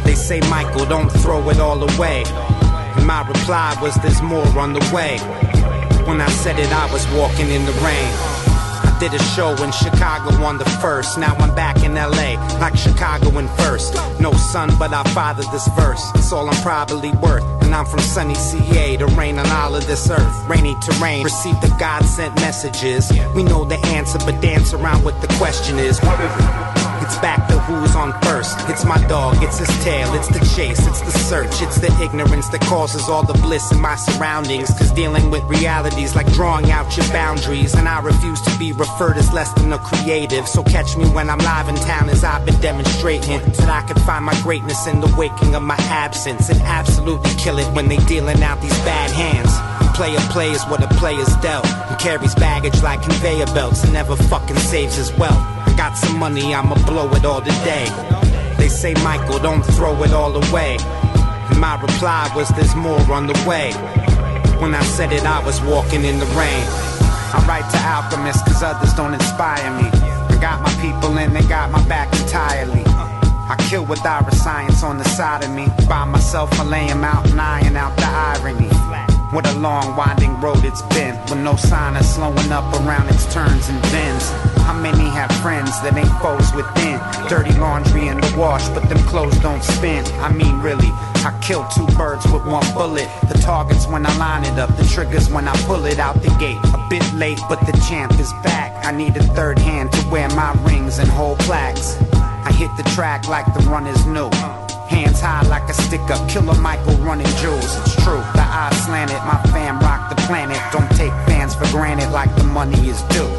They 0.03 0.15
say, 0.15 0.41
Michael, 0.49 0.85
don't 0.85 1.09
throw 1.09 1.49
it 1.49 1.59
all 1.59 1.81
away. 1.81 2.23
And 2.27 3.07
my 3.07 3.25
reply 3.25 3.77
was, 3.81 3.95
there's 3.95 4.21
more 4.21 4.47
on 4.59 4.73
the 4.73 4.83
way. 4.93 5.17
When 6.05 6.19
I 6.19 6.27
said 6.27 6.59
it, 6.59 6.71
I 6.73 6.91
was 6.91 7.07
walking 7.13 7.49
in 7.49 7.65
the 7.65 7.71
rain. 7.79 8.11
I 8.83 8.97
did 8.99 9.13
a 9.13 9.23
show 9.35 9.51
in 9.63 9.71
Chicago 9.71 10.43
on 10.43 10.57
the 10.57 10.65
first. 10.81 11.17
Now 11.17 11.35
I'm 11.35 11.55
back 11.55 11.81
in 11.83 11.95
LA, 11.95 12.35
like 12.59 12.75
Chicago 12.75 13.37
in 13.37 13.47
first. 13.59 13.93
No 14.19 14.33
son, 14.33 14.71
but 14.77 14.91
I 14.91 15.03
fathered 15.13 15.49
this 15.53 15.67
verse. 15.69 16.03
It's 16.15 16.33
all 16.33 16.49
I'm 16.49 16.61
probably 16.61 17.11
worth. 17.11 17.43
And 17.61 17.73
I'm 17.73 17.85
from 17.85 17.99
sunny 17.99 18.35
CA 18.35 18.97
to 18.97 19.05
rain 19.05 19.39
on 19.39 19.47
all 19.51 19.73
of 19.73 19.87
this 19.87 20.09
earth. 20.09 20.49
Rainy 20.49 20.75
terrain, 20.81 21.23
receive 21.23 21.59
the 21.61 21.73
God 21.79 22.03
sent 22.03 22.35
messages. 22.35 23.09
We 23.35 23.43
know 23.43 23.63
the 23.63 23.77
answer, 23.95 24.19
but 24.19 24.41
dance 24.41 24.73
around 24.73 25.05
what 25.05 25.21
the 25.21 25.27
question 25.35 25.79
is. 25.79 25.99
What 25.99 26.19
is 26.19 26.31
it? 26.35 26.68
It's 27.09 27.17
back 27.17 27.47
to 27.47 27.57
who's 27.57 27.95
on 27.95 28.13
first. 28.21 28.55
It's 28.69 28.85
my 28.85 29.03
dog, 29.07 29.41
it's 29.41 29.57
his 29.57 29.83
tail, 29.83 30.13
it's 30.13 30.27
the 30.27 30.45
chase, 30.55 30.85
it's 30.85 31.01
the 31.01 31.09
search, 31.09 31.59
it's 31.59 31.79
the 31.79 31.91
ignorance 32.03 32.47
that 32.49 32.61
causes 32.61 33.09
all 33.09 33.25
the 33.25 33.33
bliss 33.33 33.71
in 33.71 33.81
my 33.81 33.95
surroundings. 33.95 34.69
Cause 34.77 34.91
dealing 34.91 35.31
with 35.31 35.41
realities 35.45 36.15
like 36.15 36.31
drawing 36.33 36.69
out 36.69 36.95
your 36.95 37.07
boundaries. 37.07 37.73
And 37.73 37.89
I 37.89 37.99
refuse 38.01 38.39
to 38.43 38.55
be 38.59 38.73
referred 38.73 39.17
as 39.17 39.33
less 39.33 39.51
than 39.53 39.73
a 39.73 39.79
creative. 39.79 40.47
So 40.47 40.61
catch 40.61 40.95
me 40.97 41.09
when 41.09 41.31
I'm 41.31 41.39
live 41.39 41.67
in 41.67 41.77
town 41.77 42.09
as 42.09 42.23
I've 42.23 42.45
been 42.45 42.61
demonstrating. 42.61 43.39
That 43.57 43.69
I 43.69 43.81
can 43.87 43.97
find 44.03 44.23
my 44.23 44.39
greatness 44.43 44.85
in 44.85 45.01
the 45.01 45.11
waking 45.17 45.55
of 45.55 45.63
my 45.63 45.77
absence. 45.89 46.47
And 46.49 46.61
absolutely 46.61 47.31
kill 47.39 47.57
it 47.57 47.73
when 47.73 47.87
they 47.87 47.97
dealing 48.05 48.43
out 48.43 48.61
these 48.61 48.79
bad 48.85 49.09
hands. 49.09 49.49
Player 49.97 50.19
plays 50.29 50.63
what 50.65 50.83
a 50.83 50.87
player's 50.99 51.35
dealt. 51.37 51.65
And 51.65 51.99
carries 51.99 52.35
baggage 52.35 52.83
like 52.83 53.01
conveyor 53.01 53.47
belts 53.47 53.83
and 53.83 53.93
never 53.93 54.15
fucking 54.15 54.57
saves 54.57 54.95
his 54.95 55.11
wealth. 55.13 55.58
Got 55.79 55.95
some 55.95 56.19
money, 56.19 56.53
I'ma 56.53 56.75
blow 56.85 57.09
it 57.13 57.23
all 57.23 57.39
today. 57.39 57.87
They 58.57 58.67
say, 58.67 58.93
Michael, 58.95 59.39
don't 59.39 59.63
throw 59.63 60.03
it 60.03 60.11
all 60.11 60.35
away. 60.35 60.75
And 60.81 61.57
my 61.57 61.79
reply 61.79 62.29
was, 62.35 62.49
there's 62.49 62.75
more 62.75 62.99
on 63.09 63.27
the 63.27 63.43
way. 63.47 63.71
When 64.59 64.75
I 64.75 64.83
said 64.83 65.13
it, 65.13 65.23
I 65.23 65.41
was 65.41 65.61
walking 65.61 66.03
in 66.03 66.19
the 66.19 66.25
rain. 66.35 66.65
I 67.31 67.45
write 67.47 67.71
to 67.71 67.77
alchemists 67.77 68.43
cause 68.43 68.61
others 68.61 68.93
don't 68.93 69.13
inspire 69.13 69.71
me. 69.81 69.87
I 69.93 70.37
got 70.41 70.61
my 70.61 70.73
people 70.81 71.17
and 71.17 71.33
they 71.33 71.47
got 71.47 71.71
my 71.71 71.81
back 71.87 72.13
entirely. 72.19 72.83
I 72.85 73.55
kill 73.69 73.85
with 73.85 74.05
our 74.05 74.29
science 74.31 74.83
on 74.83 74.97
the 74.97 75.05
side 75.05 75.45
of 75.45 75.51
me. 75.51 75.69
By 75.87 76.03
myself, 76.03 76.51
I 76.59 76.65
lay 76.65 76.89
'em 76.89 77.05
out 77.05 77.25
and 77.29 77.39
iron 77.39 77.77
out 77.77 77.95
the 77.95 78.05
irony. 78.05 78.88
What 79.31 79.47
a 79.47 79.59
long, 79.59 79.95
winding 79.95 80.41
road 80.41 80.65
it's 80.65 80.81
been, 80.93 81.13
with 81.29 81.37
no 81.37 81.55
sign 81.55 81.95
of 81.95 82.03
slowing 82.03 82.51
up 82.51 82.65
around 82.73 83.09
its 83.09 83.31
turns 83.31 83.69
and 83.69 83.79
bends. 83.83 84.27
How 84.65 84.73
many 84.73 85.05
have 85.09 85.31
friends 85.43 85.69
that 85.83 85.95
ain't 85.95 86.09
foes 86.17 86.49
within? 86.57 86.97
Dirty 87.29 87.53
laundry 87.59 88.07
in 88.07 88.19
the 88.19 88.35
wash, 88.35 88.67
but 88.69 88.89
them 88.89 88.97
clothes 89.05 89.37
don't 89.39 89.63
spin. 89.63 90.03
I 90.17 90.33
mean, 90.33 90.59
really, 90.61 90.89
I 91.21 91.37
kill 91.43 91.63
two 91.75 91.85
birds 91.95 92.25
with 92.25 92.43
one 92.47 92.65
bullet. 92.73 93.07
The 93.29 93.37
target's 93.37 93.85
when 93.85 94.03
I 94.03 94.17
line 94.17 94.45
it 94.45 94.57
up, 94.57 94.75
the 94.77 94.85
trigger's 94.85 95.29
when 95.29 95.47
I 95.47 95.55
pull 95.67 95.85
it 95.85 95.99
out 95.99 96.19
the 96.23 96.35
gate. 96.39 96.57
A 96.73 96.87
bit 96.89 97.05
late, 97.13 97.39
but 97.47 97.59
the 97.67 97.73
champ 97.87 98.19
is 98.19 98.33
back. 98.41 98.83
I 98.83 98.91
need 98.91 99.15
a 99.15 99.23
third 99.37 99.59
hand 99.59 99.91
to 99.91 100.09
wear 100.09 100.27
my 100.29 100.53
rings 100.63 100.97
and 100.97 101.07
hold 101.07 101.37
plaques. 101.39 102.01
I 102.13 102.51
hit 102.51 102.71
the 102.77 102.89
track 102.95 103.27
like 103.27 103.45
the 103.53 103.59
runners 103.69 104.07
knew. 104.07 104.31
Hands 104.89 105.19
high 105.21 105.47
like 105.47 105.69
a 105.69 105.73
stick 105.73 106.01
up, 106.09 106.27
killer 106.27 106.59
Michael 106.59 106.95
running 106.97 107.27
jewels. 107.37 107.77
It's 107.79 107.95
true, 108.03 108.23
the 108.33 108.41
eyes 108.41 108.75
slanted, 108.85 109.21
my 109.23 109.39
fam 109.53 109.79
rock 109.79 110.09
the 110.09 110.15
planet. 110.23 110.59
Don't 110.71 110.89
take 110.97 111.13
fans 111.29 111.53
for 111.53 111.67
granted 111.67 112.09
like 112.09 112.35
the 112.35 112.43
money 112.43 112.89
is 112.89 113.01
due. 113.13 113.29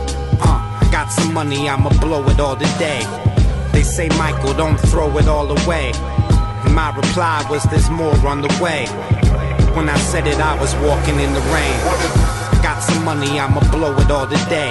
Uh, 0.40 0.90
got 0.90 1.10
some 1.10 1.34
money, 1.34 1.68
I'ma 1.68 1.90
blow 2.00 2.24
it 2.28 2.38
all 2.38 2.54
today. 2.54 3.02
They 3.72 3.82
say, 3.82 4.08
Michael, 4.10 4.54
don't 4.54 4.78
throw 4.78 5.16
it 5.18 5.26
all 5.26 5.50
away. 5.50 5.92
And 6.64 6.74
my 6.74 6.94
reply 6.94 7.44
was, 7.50 7.64
there's 7.64 7.90
more 7.90 8.14
on 8.26 8.42
the 8.42 8.58
way. 8.62 8.86
When 9.74 9.88
I 9.88 9.98
said 9.98 10.28
it, 10.28 10.38
I 10.38 10.54
was 10.60 10.72
walking 10.76 11.18
in 11.18 11.32
the 11.32 11.40
rain. 11.50 12.62
Got 12.62 12.80
some 12.80 13.04
money, 13.04 13.40
I'ma 13.40 13.60
blow 13.72 13.96
it 13.98 14.10
all 14.10 14.26
today. 14.26 14.70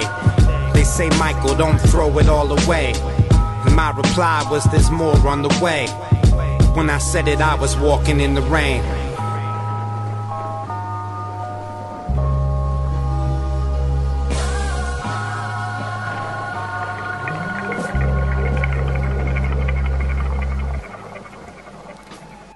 They 0.72 0.84
say, 0.84 1.10
Michael, 1.18 1.54
don't 1.56 1.78
throw 1.78 2.18
it 2.18 2.28
all 2.28 2.50
away. 2.50 2.94
And 3.66 3.76
my 3.76 3.90
reply 3.90 4.46
was, 4.50 4.64
there's 4.70 4.90
more 4.90 5.16
on 5.28 5.42
the 5.42 5.52
way. 5.60 5.88
When 6.74 6.88
I 6.88 6.98
said 6.98 7.26
it, 7.28 7.40
I 7.40 7.56
was 7.56 7.76
walking 7.76 8.20
in 8.20 8.34
the 8.34 8.42
rain. 8.42 8.82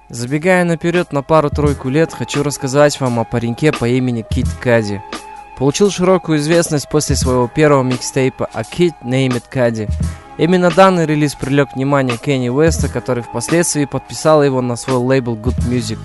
Забегая 0.09 0.64
наперед 0.64 1.12
на 1.12 1.22
пару-тройку 1.22 1.88
лет, 1.88 2.14
хочу 2.14 2.44
рассказать 2.44 3.00
вам 3.00 3.18
о 3.18 3.24
пареньке 3.24 3.72
по 3.72 3.88
имени 3.88 4.22
Кит 4.22 4.46
Кади. 4.62 5.03
Получил 5.59 5.90
широкую 5.90 6.38
известность 6.38 6.88
после 6.88 7.16
своего 7.16 7.48
первого 7.48 7.83
микстейпа 7.83 8.48
«A 8.53 8.62
Kid 8.62 8.92
Named 9.03 9.42
Cuddy». 9.53 9.90
Именно 10.37 10.70
данный 10.70 11.07
релиз 11.07 11.35
привлек 11.35 11.75
внимание 11.75 12.16
Кенни 12.16 12.49
Уэста, 12.49 12.88
который 12.88 13.23
впоследствии 13.23 13.85
подписал 13.85 14.42
его 14.42 14.61
на 14.61 14.75
свой 14.75 14.97
лейбл 14.97 15.37
Good 15.37 15.68
Music. 15.68 15.99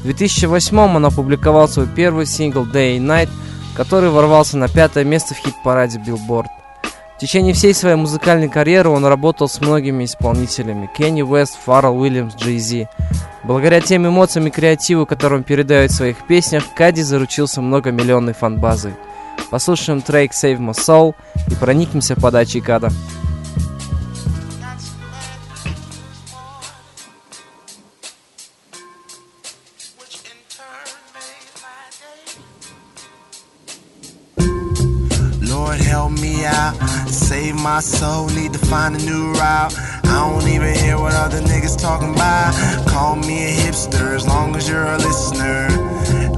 В 0.00 0.04
2008 0.04 0.78
он 0.78 1.04
опубликовал 1.06 1.66
свой 1.66 1.88
первый 1.88 2.26
сингл 2.26 2.64
Day 2.64 2.98
and 2.98 3.06
Night, 3.06 3.30
который 3.74 4.10
ворвался 4.10 4.56
на 4.58 4.68
пятое 4.68 5.04
место 5.04 5.34
в 5.34 5.38
хит-параде 5.38 5.98
Billboard. 5.98 6.46
В 7.16 7.18
течение 7.18 7.54
всей 7.54 7.74
своей 7.74 7.96
музыкальной 7.96 8.48
карьеры 8.48 8.90
он 8.90 9.04
работал 9.06 9.48
с 9.48 9.60
многими 9.60 10.04
исполнителями– 10.04 10.88
Кенни 10.96 11.22
Уэст, 11.22 11.56
Фаррелл 11.64 11.98
Уильямс, 11.98 12.34
Джей 12.36 12.58
Зи. 12.58 12.88
Благодаря 13.42 13.80
тем 13.80 14.06
эмоциям 14.06 14.46
и 14.46 14.50
креативу, 14.50 15.06
который 15.06 15.38
он 15.38 15.44
передает 15.44 15.90
в 15.90 15.94
своих 15.94 16.26
песнях, 16.26 16.64
Кади 16.76 17.02
заручился 17.02 17.60
многомиллионной 17.60 18.34
фан-базой. 18.34 18.94
Послушаем 19.50 20.00
трек 20.00 20.32
Save 20.32 20.58
My 20.58 20.72
Soul 20.72 21.14
и 21.50 21.54
проникнемся 21.54 22.14
подачей 22.16 22.60
Када. 22.60 22.90
Lord 35.74 35.86
help 35.86 36.12
me 36.12 36.44
out, 36.44 36.76
save 37.08 37.56
my 37.56 37.80
soul, 37.80 38.28
need 38.28 38.52
to 38.52 38.60
find 38.60 38.94
a 38.94 39.04
new 39.04 39.32
route. 39.32 39.74
I 40.04 40.30
don't 40.30 40.48
even 40.48 40.72
hear 40.76 40.98
what 41.00 41.14
other 41.14 41.40
niggas 41.40 41.80
talking 41.80 42.14
about. 42.14 42.54
Call 42.86 43.16
me 43.16 43.46
a 43.46 43.50
hipster 43.50 44.14
as 44.14 44.24
long 44.24 44.54
as 44.54 44.68
you're 44.68 44.86
a 44.86 44.98
listener. 44.98 45.66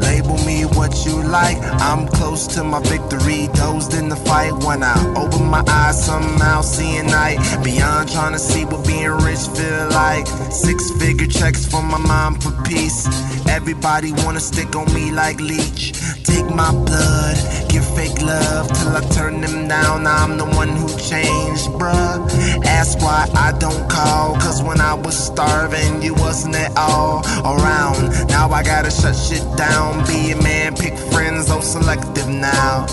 Label 0.00 0.38
me 0.46 0.62
what 0.64 1.04
you 1.04 1.22
like, 1.22 1.58
I'm 1.82 2.08
close 2.08 2.46
to 2.54 2.64
my 2.64 2.80
victory. 2.80 3.48
Dozed 3.52 3.92
in 3.92 4.08
the 4.08 4.16
fight 4.16 4.54
when 4.64 4.82
I 4.82 4.96
open 5.36 5.50
my 5.50 5.62
eyes, 5.68 6.04
somehow 6.04 6.60
seeing 6.60 7.06
night. 7.06 7.38
Beyond 7.62 8.10
trying 8.10 8.32
to 8.32 8.38
see 8.38 8.64
what 8.64 8.86
being 8.86 9.10
rich 9.10 9.46
feel 9.54 9.88
like. 9.90 10.26
Six 10.50 10.90
figure 10.92 11.26
checks 11.26 11.66
for 11.66 11.82
my 11.82 11.98
mom 11.98 12.38
for 12.40 12.52
peace. 12.62 13.06
Everybody 13.48 14.12
wanna 14.24 14.40
stick 14.40 14.74
on 14.76 14.92
me 14.94 15.12
like 15.12 15.40
leech. 15.40 15.92
Take 16.24 16.48
my 16.54 16.70
blood, 16.72 17.36
give 17.68 17.86
fake 17.94 18.20
love 18.20 18.68
till 18.68 18.96
I 18.96 19.00
turn 19.14 19.40
them 19.40 19.68
down. 19.68 20.06
I'm 20.06 20.38
the 20.38 20.44
one 20.44 20.68
who 20.68 20.88
changed, 20.98 21.66
bruh. 21.78 22.18
Ask 22.64 22.98
why 23.00 23.28
I 23.34 23.52
don't 23.58 23.88
call, 23.88 24.34
cause 24.34 24.62
when 24.62 24.80
I 24.80 24.94
was 24.94 25.16
starving, 25.16 26.02
you 26.02 26.14
wasn't 26.14 26.56
at 26.56 26.76
all 26.76 27.24
around. 27.44 28.28
Now 28.28 28.50
I 28.50 28.62
gotta 28.62 28.90
shut 28.90 29.16
shit 29.16 29.44
down, 29.56 30.06
be 30.06 30.32
a 30.32 30.42
man, 30.42 30.74
pick 30.74 30.96
friends, 31.12 31.50
oh 31.50 31.60
selective 31.60 32.28
now. 32.28 32.86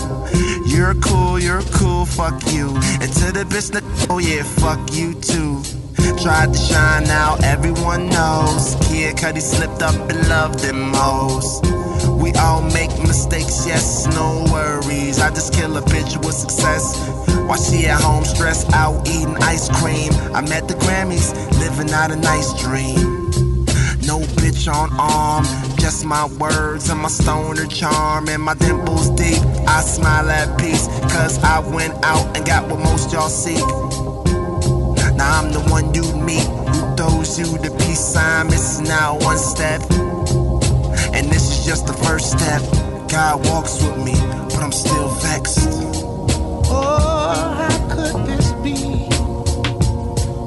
You're 0.66 0.94
cool, 0.94 1.38
you're 1.38 1.62
cool, 1.78 2.04
fuck 2.06 2.33
you. 2.52 2.68
And 3.00 3.12
to 3.20 3.32
the 3.32 3.44
bitch 3.48 3.70
oh 4.10 4.18
yeah, 4.18 4.42
fuck 4.42 4.92
you 4.92 5.14
too. 5.14 5.62
Tried 6.22 6.52
to 6.52 6.58
shine 6.58 7.06
out, 7.08 7.42
everyone 7.44 8.08
knows. 8.08 8.76
Kid 8.86 9.16
Cudi 9.16 9.40
slipped 9.40 9.82
up 9.82 9.94
and 10.10 10.28
loved 10.28 10.60
them 10.60 10.92
hoes. 10.94 11.60
We 12.22 12.32
all 12.34 12.62
make 12.62 12.90
mistakes, 13.02 13.66
yes, 13.66 14.06
no 14.14 14.44
worries. 14.52 15.20
I 15.20 15.30
just 15.30 15.52
kill 15.52 15.76
a 15.76 15.82
bitch 15.82 16.16
with 16.24 16.34
success. 16.34 16.96
While 17.46 17.58
she 17.58 17.86
at 17.86 18.00
home 18.00 18.24
stressed 18.24 18.72
out 18.72 19.06
eating 19.08 19.36
ice 19.42 19.68
cream. 19.80 20.12
I'm 20.34 20.50
at 20.52 20.68
the 20.68 20.74
Grammys, 20.74 21.34
living 21.58 21.92
out 21.92 22.10
a 22.10 22.16
nice 22.16 22.52
dream. 22.62 23.23
No 24.14 24.20
bitch 24.38 24.72
on 24.72 24.90
arm, 24.96 25.44
just 25.76 26.04
my 26.04 26.26
words 26.38 26.88
and 26.88 27.00
my 27.00 27.08
stoner 27.08 27.66
charm 27.66 28.28
and 28.28 28.40
my 28.40 28.54
dimples 28.54 29.10
deep. 29.10 29.42
I 29.66 29.80
smile 29.80 30.30
at 30.30 30.56
peace, 30.56 30.86
cause 31.12 31.42
I 31.42 31.58
went 31.58 31.94
out 32.04 32.24
and 32.36 32.46
got 32.46 32.68
what 32.68 32.78
most 32.78 33.12
y'all 33.12 33.28
seek. 33.28 33.66
Now 35.16 35.40
I'm 35.40 35.50
the 35.50 35.66
one 35.68 35.92
you 35.94 36.04
meet 36.22 36.46
who 36.46 36.94
throws 36.94 37.36
you 37.40 37.58
the 37.58 37.74
peace 37.76 37.98
sign, 37.98 38.46
missing 38.46 38.88
out 38.88 39.20
one 39.24 39.36
step. 39.36 39.80
And 41.12 41.26
this 41.26 41.50
is 41.50 41.66
just 41.66 41.88
the 41.88 41.94
first 42.04 42.30
step. 42.30 42.62
God 43.10 43.44
walks 43.48 43.82
with 43.82 43.98
me, 43.98 44.14
but 44.14 44.62
I'm 44.62 44.70
still 44.70 45.08
vexed. 45.26 45.58
Oh, 46.70 47.56
how 47.58 47.88
could 47.88 48.26
this 48.26 48.52
be? 48.62 49.08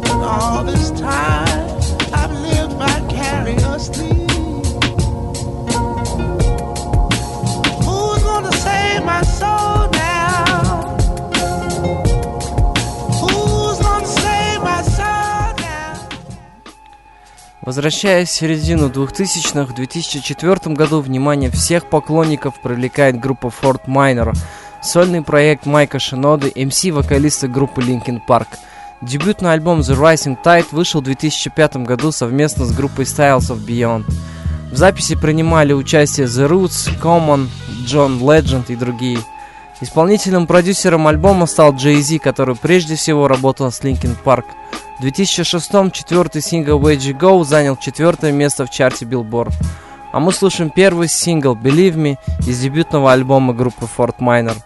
All 0.10 0.64
this 0.64 0.90
time 0.92 1.47
Возвращаясь 17.62 18.30
в 18.30 18.32
середину 18.32 18.88
2000-х, 18.88 19.66
в 19.66 19.76
2004 19.76 20.74
году 20.74 21.02
внимание 21.02 21.52
всех 21.52 21.88
поклонников 21.88 22.60
привлекает 22.60 23.20
группа 23.20 23.48
Fort 23.48 23.82
Minor, 23.86 24.34
сольный 24.82 25.22
проект 25.22 25.68
Майка 25.68 26.00
Шиноды, 26.00 26.50
MC-вокалиста 26.50 27.48
группы 27.48 27.82
Linkin 27.82 28.22
Park. 28.28 28.48
Дебютный 29.02 29.54
альбом 29.54 29.82
The 29.82 29.96
Rising 29.96 30.38
Tide 30.44 30.68
вышел 30.72 31.02
в 31.02 31.04
2005 31.04 31.78
году 31.78 32.12
совместно 32.12 32.66
с 32.66 32.72
группой 32.72 33.06
Styles 33.06 33.52
of 33.52 33.64
Beyond. 33.64 34.06
В 34.72 34.76
записи 34.76 35.16
принимали 35.16 35.72
участие 35.72 36.26
The 36.26 36.50
Roots, 36.50 37.00
Common, 37.00 37.48
John 37.86 38.20
Legend 38.20 38.66
и 38.70 38.76
другие. 38.76 39.20
Исполнителем-продюсером 39.82 41.06
альбома 41.06 41.46
стал 41.46 41.74
Jay 41.74 42.02
Z, 42.02 42.18
который 42.18 42.56
прежде 42.56 42.96
всего 42.96 43.28
работал 43.28 43.72
с 43.72 43.82
Linkin 43.82 44.16
Park. 44.26 44.46
В 44.98 45.02
2006 45.02 45.72
четвертый 45.94 46.42
сингл 46.42 46.80
Way 46.80 46.98
You 46.98 47.18
Go 47.18 47.44
занял 47.44 47.78
четвертое 47.78 48.32
место 48.32 48.66
в 48.66 48.72
чарте 48.72 49.06
Billboard. 49.06 49.54
А 50.12 50.20
мы 50.20 50.34
слушаем 50.34 50.72
первый 50.72 51.08
сингл 51.08 51.56
Believe 51.56 51.96
Me 51.96 52.18
из 52.48 52.60
дебютного 52.60 53.12
альбома 53.12 53.54
группы 53.54 53.88
Fort 53.96 54.16
Minor. 54.20 54.58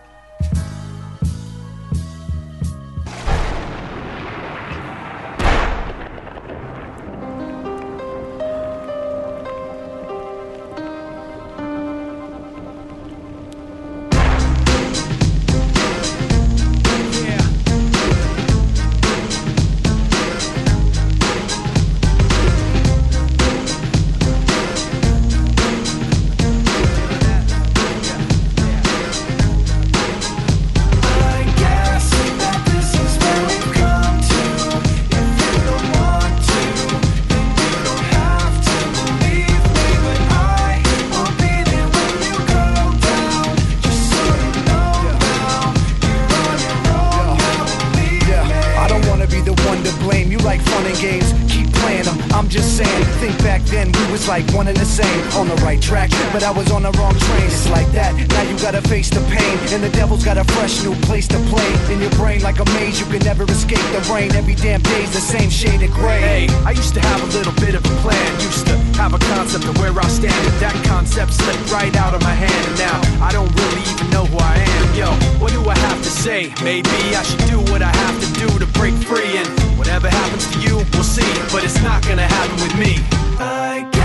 But 56.32 56.44
I 56.44 56.52
was 56.52 56.72
on 56.72 56.84
the 56.84 56.92
wrong 56.96 57.14
train. 57.14 57.46
It's 57.46 57.70
like 57.70 57.92
that. 57.92 58.16
Now 58.16 58.44
you 58.48 58.58
gotta 58.60 58.82
face 58.82 59.10
the 59.10 59.22
pain, 59.28 59.56
and 59.76 59.84
the 59.84 59.90
devil's 59.90 60.24
got 60.24 60.38
a 60.38 60.44
fresh 60.56 60.84
new 60.84 60.96
place 61.08 61.28
to 61.28 61.38
play. 61.52 61.72
In 61.92 62.02
your 62.02 62.12
brain, 62.12 62.42
like 62.42 62.60
a 62.60 62.66
maze, 62.76 63.00
you 63.00 63.06
can 63.08 63.20
never 63.20 63.44
escape 63.44 63.84
the 63.92 64.02
rain. 64.12 64.32
Every 64.34 64.56
damn 64.56 64.82
day's 64.82 65.12
the 65.12 65.22
same 65.22 65.50
shade 65.50 65.82
of 65.84 65.92
gray. 65.92 66.22
Hey, 66.22 66.48
I 66.66 66.72
used 66.72 66.94
to 66.96 67.02
have 67.02 67.22
a 67.22 67.30
little 67.38 67.54
bit 67.60 67.76
of 67.76 67.84
a 67.86 67.96
plan. 68.02 68.30
Used 68.40 68.68
to 68.68 68.76
have 69.00 69.14
a 69.14 69.20
concept 69.36 69.66
of 69.66 69.78
where 69.80 69.94
I 69.98 70.08
stand. 70.08 70.42
And 70.48 70.58
that 70.64 70.76
concept 70.86 71.34
slipped 71.34 71.72
right 71.72 71.96
out 71.98 72.14
of 72.14 72.22
my 72.22 72.34
hand. 72.34 72.64
And 72.68 72.78
now 72.80 73.00
I 73.24 73.32
don't 73.32 73.52
really 73.52 73.84
even 73.92 74.10
know 74.10 74.26
who 74.26 74.38
I 74.40 74.56
am. 74.56 74.86
Yo, 74.96 75.10
what 75.40 75.52
do 75.52 75.62
I 75.68 75.78
have 75.90 76.00
to 76.02 76.10
say? 76.10 76.54
Maybe 76.64 76.90
I 77.16 77.24
should 77.24 77.46
do 77.52 77.60
what 77.72 77.82
I 77.82 77.92
have 77.92 78.18
to 78.24 78.30
do 78.40 78.48
to 78.60 78.68
break 78.80 78.96
free. 79.04 79.38
And 79.38 79.48
whatever 79.78 80.10
happens 80.10 80.48
to 80.54 80.58
you, 80.60 80.76
we'll 80.94 81.04
see. 81.04 81.28
But 81.52 81.64
it's 81.64 81.82
not 81.84 82.04
gonna 82.08 82.28
happen 82.28 82.58
with 82.64 82.76
me. 82.80 83.04
I 83.40 84.01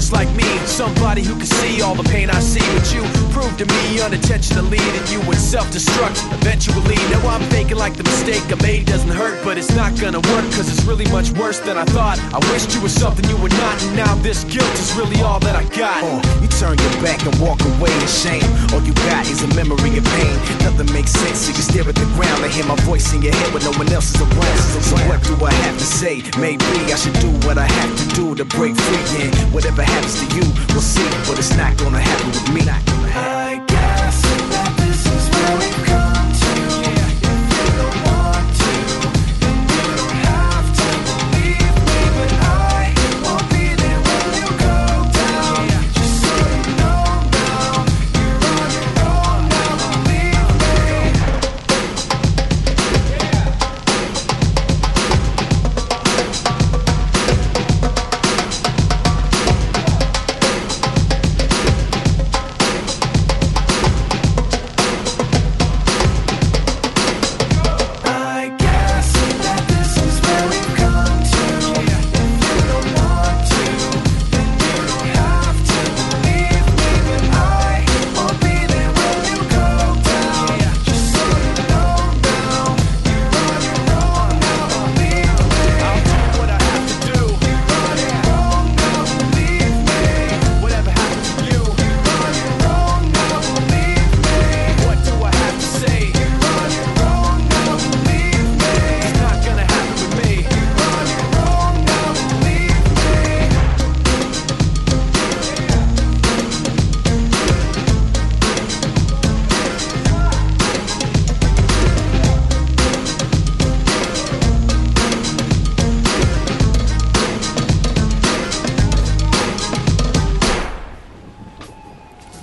just 0.00 0.12
like 0.14 0.34
me. 0.34 0.44
Somebody 0.64 1.22
who 1.22 1.36
can 1.36 1.44
see 1.44 1.82
all 1.82 1.94
the 1.94 2.04
pain 2.04 2.30
I 2.30 2.40
see. 2.40 2.60
with 2.74 2.94
you 2.94 3.19
to 3.60 3.66
me 3.76 4.00
unintentionally 4.00 4.80
that 4.96 5.12
you 5.12 5.20
would 5.28 5.36
self 5.36 5.68
destruct 5.68 6.16
eventually. 6.32 6.96
Now 7.12 7.20
I'm 7.28 7.44
thinking 7.52 7.76
like 7.76 7.92
the 7.92 8.04
mistake 8.04 8.40
I 8.48 8.56
made 8.64 8.86
doesn't 8.86 9.12
hurt, 9.12 9.36
but 9.44 9.58
it's 9.58 9.76
not 9.76 9.92
gonna 10.00 10.24
work 10.32 10.48
because 10.48 10.72
it's 10.72 10.84
really 10.88 11.04
much 11.12 11.28
worse 11.36 11.60
than 11.60 11.76
I 11.76 11.84
thought. 11.92 12.16
I 12.32 12.40
wished 12.52 12.72
you 12.72 12.80
were 12.80 12.88
something 12.88 13.20
you 13.28 13.36
were 13.36 13.52
not, 13.60 13.76
and 13.84 13.96
now 13.96 14.14
this 14.24 14.44
guilt 14.44 14.72
is 14.80 14.96
really 14.96 15.20
all 15.20 15.40
that 15.40 15.56
I 15.56 15.68
got. 15.76 16.00
Uh, 16.00 16.24
you 16.40 16.48
turn 16.56 16.80
your 16.80 16.94
back 17.04 17.20
and 17.28 17.36
walk 17.36 17.60
away 17.76 17.92
in 17.92 18.08
shame. 18.08 18.48
All 18.72 18.80
you 18.80 18.96
got 19.12 19.28
is 19.28 19.44
a 19.44 19.50
memory 19.52 19.92
of 20.00 20.08
pain. 20.16 20.36
Nothing 20.64 20.88
makes 20.96 21.12
sense. 21.12 21.44
You 21.44 21.52
can 21.52 21.64
stare 21.68 21.84
at 21.84 22.00
the 22.00 22.08
ground 22.16 22.40
and 22.40 22.48
hear 22.48 22.64
my 22.64 22.80
voice 22.88 23.12
in 23.12 23.20
your 23.20 23.36
head 23.36 23.52
when 23.52 23.60
no 23.60 23.76
one 23.76 23.92
else 23.92 24.08
is 24.08 24.24
around. 24.24 24.60
So 24.88 24.96
what 25.04 25.20
do 25.28 25.36
I 25.44 25.52
have 25.68 25.76
to 25.76 25.84
say? 25.84 26.24
Maybe 26.40 26.64
I 26.88 26.96
should 26.96 27.18
do 27.20 27.28
what 27.44 27.58
I 27.58 27.68
have 27.68 27.92
to 27.92 28.06
do 28.16 28.34
to 28.40 28.44
break 28.56 28.72
free. 28.72 29.28
And 29.28 29.36
whatever 29.52 29.82
happens 29.84 30.16
to 30.24 30.26
you, 30.32 30.48
we'll 30.72 30.80
see. 30.80 31.04
But 31.28 31.36
it's 31.36 31.52
not 31.60 31.76
gonna 31.76 32.00
happen 32.00 32.28
with 32.32 32.48
me. 32.56 32.64
Not 32.64 32.80
gonna 32.86 33.10
guess 33.12 33.49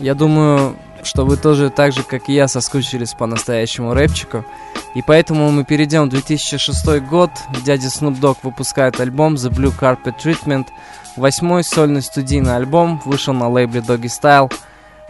Я 0.07 0.15
думаю, 0.15 0.77
что 1.03 1.25
вы 1.25 1.35
тоже 1.35 1.69
так 1.69 1.91
же, 1.91 2.01
как 2.01 2.29
и 2.29 2.33
я, 2.33 2.47
соскучились 2.47 3.13
по 3.13 3.25
настоящему 3.25 3.93
рэпчику. 3.93 4.45
И 4.95 5.01
поэтому 5.01 5.51
мы 5.51 5.65
перейдем 5.65 6.05
в 6.05 6.09
2006 6.11 7.01
год. 7.01 7.29
Дядя 7.65 7.87
Snoop 7.87 8.17
Dogg 8.17 8.37
выпускает 8.41 9.01
альбом 9.01 9.35
The 9.35 9.51
Blue 9.51 9.77
Carpet 9.77 10.13
Treatment. 10.23 10.67
Восьмой 11.17 11.65
сольный 11.65 12.01
студийный 12.01 12.55
альбом 12.55 13.01
вышел 13.03 13.33
на 13.33 13.49
лейбле 13.49 13.81
Doggy 13.81 14.05
Style. 14.05 14.49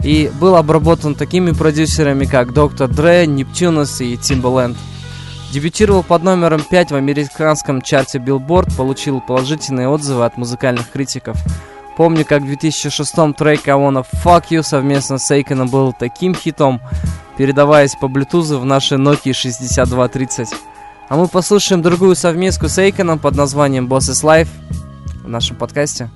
И 0.02 0.32
был 0.40 0.56
обработан 0.56 1.14
такими 1.14 1.52
продюсерами, 1.52 2.24
как 2.24 2.48
Dr. 2.48 2.88
Dre, 2.88 3.24
Neptunus 3.24 4.04
и 4.04 4.16
Timbaland. 4.16 4.76
Дебютировал 5.52 6.02
под 6.02 6.24
номером 6.24 6.60
5 6.60 6.90
в 6.90 6.96
американском 6.96 7.82
чарте 7.82 8.18
Billboard, 8.18 8.76
получил 8.76 9.20
положительные 9.20 9.88
отзывы 9.88 10.24
от 10.24 10.36
музыкальных 10.36 10.90
критиков. 10.90 11.36
Помню, 11.98 12.24
как 12.24 12.42
в 12.42 12.46
2006 12.46 13.12
трек 13.36 13.66
I 13.66 13.74
Wanna 13.74 14.06
Fuck 14.22 14.50
You 14.50 14.62
совместно 14.62 15.18
с 15.18 15.28
Эйконом 15.32 15.66
был 15.66 15.92
таким 15.92 16.32
хитом, 16.32 16.80
передаваясь 17.36 17.96
по 17.96 18.06
блютузу 18.06 18.60
в 18.60 18.64
нашей 18.64 18.98
Nokia 18.98 19.32
6230. 19.32 20.48
А 21.08 21.16
мы 21.16 21.26
послушаем 21.26 21.82
другую 21.82 22.14
совместку 22.14 22.68
с 22.68 22.78
Эйконом 22.78 23.18
под 23.18 23.34
названием 23.34 23.88
Boss 23.88 24.12
is 24.12 24.22
Life 24.22 24.48
в 25.24 25.28
нашем 25.28 25.56
подкасте. 25.56 26.08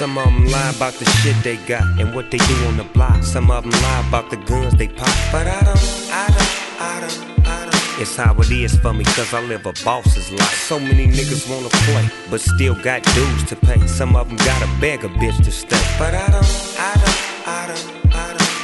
Some 0.00 0.16
of 0.16 0.24
them 0.24 0.46
lie 0.46 0.70
about 0.74 0.94
the 0.94 1.04
shit 1.04 1.36
they 1.44 1.58
got 1.68 1.82
and 2.00 2.14
what 2.14 2.30
they 2.30 2.38
do 2.38 2.54
on 2.68 2.78
the 2.78 2.84
block. 2.84 3.22
Some 3.22 3.50
of 3.50 3.64
them 3.64 3.82
lie 3.82 4.08
about 4.08 4.30
the 4.30 4.38
guns 4.38 4.72
they 4.78 4.88
pop. 4.88 5.14
But 5.30 5.46
I 5.46 5.60
don't, 5.60 5.76
I 6.10 6.26
don't, 6.26 6.80
I 6.80 7.00
don't, 7.00 7.46
I 7.46 7.64
don't. 7.66 8.00
It's 8.00 8.16
how 8.16 8.34
it 8.40 8.50
is 8.50 8.74
for 8.78 8.94
me, 8.94 9.04
cause 9.04 9.34
I 9.34 9.42
live 9.42 9.66
a 9.66 9.74
boss's 9.84 10.32
life. 10.32 10.54
So 10.54 10.80
many 10.80 11.06
niggas 11.06 11.50
wanna 11.50 11.68
play, 11.68 12.08
but 12.30 12.40
still 12.40 12.76
got 12.76 13.02
dues 13.12 13.44
to 13.50 13.56
pay. 13.56 13.86
Some 13.86 14.16
of 14.16 14.28
them 14.28 14.38
gotta 14.38 14.70
beg 14.80 15.04
a 15.04 15.08
bitch 15.08 15.36
to 15.44 15.52
stay. 15.52 15.76
But 15.98 16.14
I 16.14 16.28
don't, 16.28 16.76
I 16.78 16.94
don't, 16.94 17.46
I 17.46 17.66
don't, 17.66 17.84
I 17.84 17.90
don't. 17.92 17.99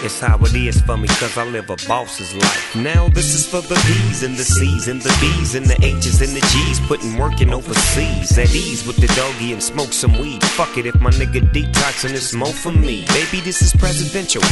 It's 0.07 0.21
how 0.21 0.39
it 0.39 0.55
is 0.55 0.81
for 0.83 0.97
me, 0.97 1.09
cause 1.09 1.37
I 1.37 1.45
live 1.47 1.69
a 1.69 1.75
boss's 1.89 2.33
life. 2.33 2.77
Now 2.77 3.09
this 3.09 3.35
is 3.35 3.45
for 3.45 3.61
the 3.61 3.75
B's 3.75 4.23
and 4.23 4.37
the 4.37 4.45
C's 4.45 4.87
and 4.87 5.03
the 5.03 5.11
B's 5.21 5.57
and 5.57 5.67
the 5.67 5.77
H's 5.85 6.23
and 6.23 6.31
the 6.31 6.47
G's, 6.47 6.79
putting 6.87 7.19
working 7.19 7.53
overseas. 7.53 8.39
At 8.39 8.55
ease 8.55 8.87
with 8.87 8.99
the 8.99 9.09
doggy 9.19 9.53
and 9.53 9.61
smoke 9.61 9.93
some 9.93 10.17
weed. 10.17 10.45
Fuck 10.45 10.79
it 10.79 10.87
if 10.87 11.01
my 11.01 11.11
nigga 11.11 11.41
detoxing 11.51 12.15
it's 12.15 12.35
more 12.35 12.53
for 12.53 12.71
me. 12.71 13.05
Baby, 13.09 13.41
this 13.41 13.63
is 13.63 13.73
presidential. 13.75 14.43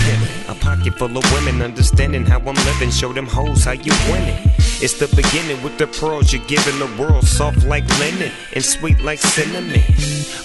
A 0.49 0.57
pocket 0.57 0.99
full 0.99 1.17
of 1.17 1.25
women 1.33 1.62
understanding 1.62 2.27
how 2.27 2.40
I'm 2.40 2.59
living. 2.67 2.90
Show 2.90 3.12
them 3.12 3.27
hoes 3.27 3.64
how 3.64 3.79
you 3.79 3.93
winning. 4.11 4.51
It's 4.83 4.99
the 4.99 5.07
beginning 5.14 5.62
with 5.62 5.79
the 5.79 5.87
pearls 5.87 6.33
you're 6.33 6.45
giving 6.47 6.81
the 6.81 6.90
world, 7.01 7.29
soft 7.29 7.64
like 7.64 7.88
linen 8.01 8.33
and 8.55 8.64
sweet 8.64 9.01
like 9.03 9.21
cinnamon. 9.21 9.83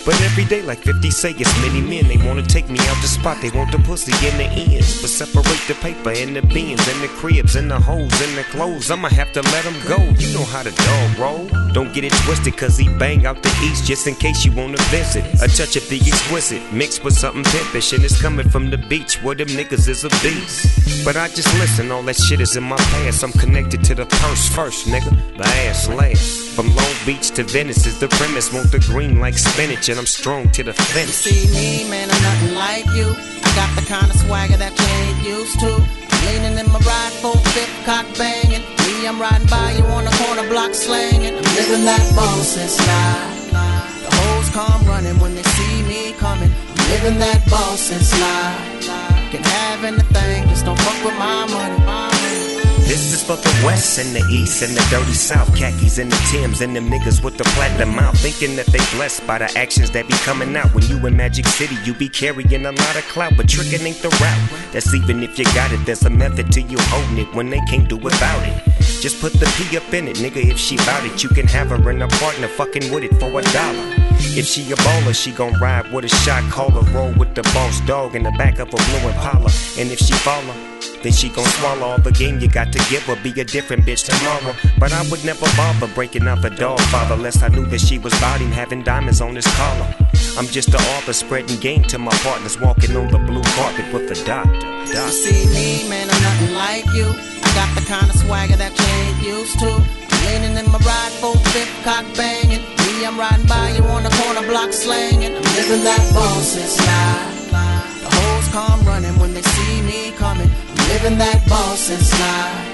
But 0.06 0.22
every 0.22 0.46
day, 0.46 0.62
like 0.62 0.80
50 0.80 1.10
say, 1.10 1.32
it's 1.32 1.62
many 1.62 1.82
men. 1.82 2.08
They 2.08 2.24
wanna 2.26 2.44
take 2.44 2.70
me 2.70 2.80
out 2.88 3.02
the 3.02 3.08
spot, 3.08 3.42
they 3.42 3.50
want 3.50 3.72
the 3.72 3.80
pussy 3.80 4.14
in 4.28 4.38
the 4.38 4.46
ends. 4.46 4.99
But 5.02 5.10
separate 5.10 5.64
the 5.68 5.76
paper 5.76 6.12
and 6.12 6.36
the 6.36 6.42
beans 6.42 6.86
and 6.88 7.02
the 7.02 7.08
cribs 7.08 7.56
and 7.56 7.72
the 7.72 7.80
holes 7.80 8.14
and 8.22 8.38
the 8.38 8.44
clothes. 8.44 8.92
I'ma 8.92 9.10
have 9.10 9.32
to 9.34 9.42
let 9.42 9.64
them 9.64 9.76
go. 9.88 9.98
You 10.20 10.34
know 10.34 10.44
how 10.44 10.64
the 10.64 10.72
dog 10.72 11.18
roll. 11.18 11.48
Don't 11.74 11.94
get 11.94 12.04
it 12.04 12.14
twisted, 12.26 12.58
cause 12.58 12.78
he 12.78 12.90
bang 12.98 13.26
out 13.26 13.42
the 13.42 13.50
east 13.64 13.86
just 13.86 14.08
in 14.08 14.16
case 14.16 14.44
you 14.44 14.52
wanna 14.52 14.78
visit. 14.90 15.24
A 15.42 15.48
touch 15.48 15.76
of 15.78 15.88
the 15.88 16.00
exquisite, 16.06 16.62
mixed 16.74 17.04
with 17.04 17.14
something 17.14 17.44
pimpish, 17.46 17.94
and 17.94 18.04
it's 18.04 18.22
coming 18.22 18.50
from 18.50 18.70
the 18.70 18.78
beach 18.78 19.24
where 19.24 19.36
them 19.36 19.48
niggas 19.48 19.88
is 19.88 20.04
a 20.04 20.10
beast. 20.22 21.06
But 21.06 21.16
I 21.16 21.30
just 21.30 21.54
listen, 21.60 21.92
all 21.92 22.04
that 22.04 22.18
shit 22.18 22.42
is 22.42 22.58
in 22.58 22.64
my 22.64 22.76
past. 22.78 23.24
I'm 23.24 23.32
connected 23.32 23.84
to 23.86 23.96
the 23.96 24.06
purse 24.06 24.50
first, 24.50 24.88
nigga. 24.88 25.12
The 25.38 25.46
ass 25.46 25.88
last. 25.88 26.50
From 26.56 26.76
Long 26.76 26.96
Beach 27.06 27.32
to 27.32 27.44
Venice 27.44 27.86
is 27.86 28.00
the 28.00 28.10
premise. 28.10 28.52
Want 28.52 28.70
the 28.72 28.80
green 28.80 29.20
like 29.20 29.38
spinach, 29.38 29.88
and 29.88 29.98
I'm 29.98 30.06
strong 30.06 30.50
to 30.52 30.64
the 30.64 30.74
finish. 30.74 31.16
See 31.16 31.48
me, 31.54 31.90
man, 31.90 32.10
I'm 32.12 32.22
nothing 32.22 32.56
like 32.56 32.86
you. 32.98 33.39
Got 33.60 33.76
the 33.76 33.86
kind 33.92 34.10
of 34.10 34.16
swagger 34.16 34.56
that 34.56 34.72
you 34.72 34.88
ain't 35.04 35.20
used 35.36 35.60
to. 35.60 35.72
Leaning 36.24 36.56
in 36.64 36.68
my 36.72 36.80
ride, 36.80 37.12
full 37.20 37.36
fifth 37.52 37.76
cock 37.84 38.08
banging. 38.16 38.64
Me, 38.88 39.06
I'm 39.06 39.20
riding 39.20 39.48
by 39.52 39.76
you 39.76 39.84
on 39.92 40.06
the 40.06 40.16
corner 40.16 40.48
block 40.48 40.74
slanging. 40.74 41.36
I'm 41.36 41.50
living 41.60 41.84
that 41.84 42.06
boss's 42.16 42.80
life. 42.88 43.52
The 43.52 44.12
hoes 44.16 44.48
come 44.56 44.88
running 44.88 45.20
when 45.20 45.36
they 45.36 45.44
see 45.44 45.84
me 45.84 46.14
coming. 46.14 46.52
I'm 46.56 46.80
living 46.88 47.20
that 47.20 47.44
boss's 47.52 48.10
life. 48.24 48.88
Can 49.32 49.44
have 49.44 49.84
anything, 49.84 50.48
just 50.48 50.64
don't 50.64 50.80
fuck 50.80 51.04
with 51.04 51.18
my 51.20 51.46
money. 51.52 52.09
This 52.90 53.14
is 53.14 53.22
for 53.22 53.36
the 53.36 53.62
West 53.64 54.00
and 54.00 54.16
the 54.16 54.26
East 54.34 54.64
and 54.64 54.76
the 54.76 54.82
dirty 54.90 55.14
South. 55.14 55.56
Khakis 55.56 56.00
and 56.00 56.12
the 56.12 56.18
Tims 56.32 56.62
and 56.62 56.76
them 56.76 56.90
niggas 56.90 57.24
with 57.24 57.38
the 57.38 57.44
platinum 57.54 57.96
mouth. 57.96 58.18
Thinking 58.18 58.56
that 58.56 58.66
they 58.66 58.80
blessed 58.98 59.28
by 59.28 59.38
the 59.38 59.46
actions 59.56 59.92
that 59.92 60.08
be 60.08 60.16
coming 60.26 60.58
out. 60.58 60.74
When 60.74 60.84
you 60.88 60.98
in 61.06 61.16
Magic 61.16 61.46
City, 61.46 61.78
you 61.86 61.94
be 61.94 62.10
carrying 62.10 62.66
a 62.66 62.72
lot 62.72 62.96
of 62.96 63.04
clout. 63.04 63.34
But 63.38 63.48
tricking 63.48 63.86
ain't 63.86 64.02
the 64.02 64.10
route. 64.10 64.74
That's 64.74 64.92
even 64.92 65.22
if 65.22 65.38
you 65.38 65.46
got 65.54 65.72
it. 65.72 65.86
There's 65.86 66.02
a 66.02 66.10
method 66.10 66.52
to 66.54 66.62
you 66.64 66.80
holding 66.80 67.20
it 67.20 67.32
when 67.36 67.52
they 67.52 67.60
can't 67.70 67.88
do 67.88 67.96
without 67.96 68.42
it. 68.48 68.58
Just 69.02 69.22
put 69.22 69.34
the 69.34 69.46
P 69.56 69.78
up 69.78 69.94
in 69.94 70.08
it, 70.08 70.18
nigga. 70.18 70.50
If 70.50 70.58
she 70.58 70.76
bout 70.78 71.06
it, 71.06 71.22
you 71.22 71.30
can 71.30 71.46
have 71.46 71.70
her 71.70 71.90
and 71.92 72.02
a 72.02 72.08
partner 72.08 72.48
fucking 72.48 72.92
with 72.92 73.04
it 73.04 73.14
for 73.20 73.30
a 73.40 73.44
dollar. 73.54 73.86
If 74.34 74.48
she 74.48 74.64
a 74.72 74.76
baller, 74.78 75.14
she 75.14 75.32
gon' 75.32 75.54
ride 75.62 75.94
with 75.94 76.06
a 76.06 76.10
shot 76.10 76.42
caller, 76.50 76.82
roll 76.90 77.14
with 77.14 77.36
the 77.36 77.44
boss 77.54 77.82
dog 77.82 78.16
in 78.16 78.24
the 78.24 78.32
back 78.32 78.58
of 78.58 78.70
a 78.70 78.78
blue 78.78 79.10
Impala. 79.10 79.52
And 79.78 79.92
if 79.92 80.00
she 80.00 80.14
follow, 80.14 80.56
then 81.04 81.12
she 81.14 81.30
gon' 81.30 81.46
swallow 81.46 81.88
all 81.88 81.98
the 82.00 82.12
game 82.12 82.40
you 82.40 82.48
got 82.48 82.72
to 82.74 82.80
give 82.90 83.04
her. 83.04 83.16
Be 83.24 83.32
a 83.40 83.46
different 83.46 83.86
bitch 83.86 84.06
tomorrow. 84.06 84.56
But 84.78 84.94
I 84.94 85.02
would 85.10 85.24
never 85.24 85.46
bother 85.56 85.88
breaking 85.94 86.28
up 86.28 86.44
a 86.44 86.50
dog 86.50 86.80
father, 86.92 87.16
unless 87.16 87.42
I 87.42 87.48
knew 87.50 87.66
that 87.68 87.82
she 87.82 87.98
was 87.98 88.14
bodying 88.20 88.52
having 88.52 88.84
diamonds 88.84 89.22
on 89.22 89.36
his 89.36 89.48
collar. 89.56 89.94
I'm 90.38 90.48
just 90.48 90.72
the 90.72 90.78
author 90.96 91.14
spreading 91.14 91.60
game 91.60 91.84
to 91.84 91.98
my 91.98 92.12
partners, 92.24 92.60
walking 92.60 92.96
on 92.96 93.08
the 93.12 93.20
blue 93.20 93.44
carpet 93.56 93.92
with 93.94 94.08
the 94.10 94.16
doctor. 94.26 94.68
You 94.88 95.12
see 95.12 95.46
me, 95.54 95.90
man, 95.90 96.10
I'm 96.10 96.22
nothing 96.22 96.54
like 96.56 96.86
you. 96.96 97.08
I 97.44 97.50
got 97.56 97.76
the 97.76 97.86
kind 97.86 98.10
of 98.10 98.16
swagger 98.16 98.56
that 98.58 98.72
you 98.78 98.86
ain't 99.04 99.40
used 99.40 99.60
to. 99.60 99.72
Leaning 100.26 100.58
in 100.58 100.72
my 100.72 100.80
ride, 100.80 101.12
full 101.20 101.38
fifth 101.56 101.72
cock 101.84 102.06
banging. 102.16 102.62
Me, 102.62 103.06
I'm 103.06 103.18
riding 103.18 103.46
by 103.48 103.72
you 103.72 103.84
on 103.84 104.04
the 104.04 104.10
corner 104.10 104.46
block 104.48 104.74
slanging. 104.74 105.36
I'm 105.36 105.44
living 105.56 105.84
that 105.84 106.04
boss's 106.14 106.78
life. 106.80 107.40
The 108.04 108.10
hoes 108.12 108.48
come 108.50 108.82
running 108.86 109.18
when 109.20 109.34
they 109.34 109.42
see 109.42 109.82
me 109.82 110.12
coming. 110.18 110.50
Living 110.90 111.18
that 111.20 111.40
life. 111.48 112.70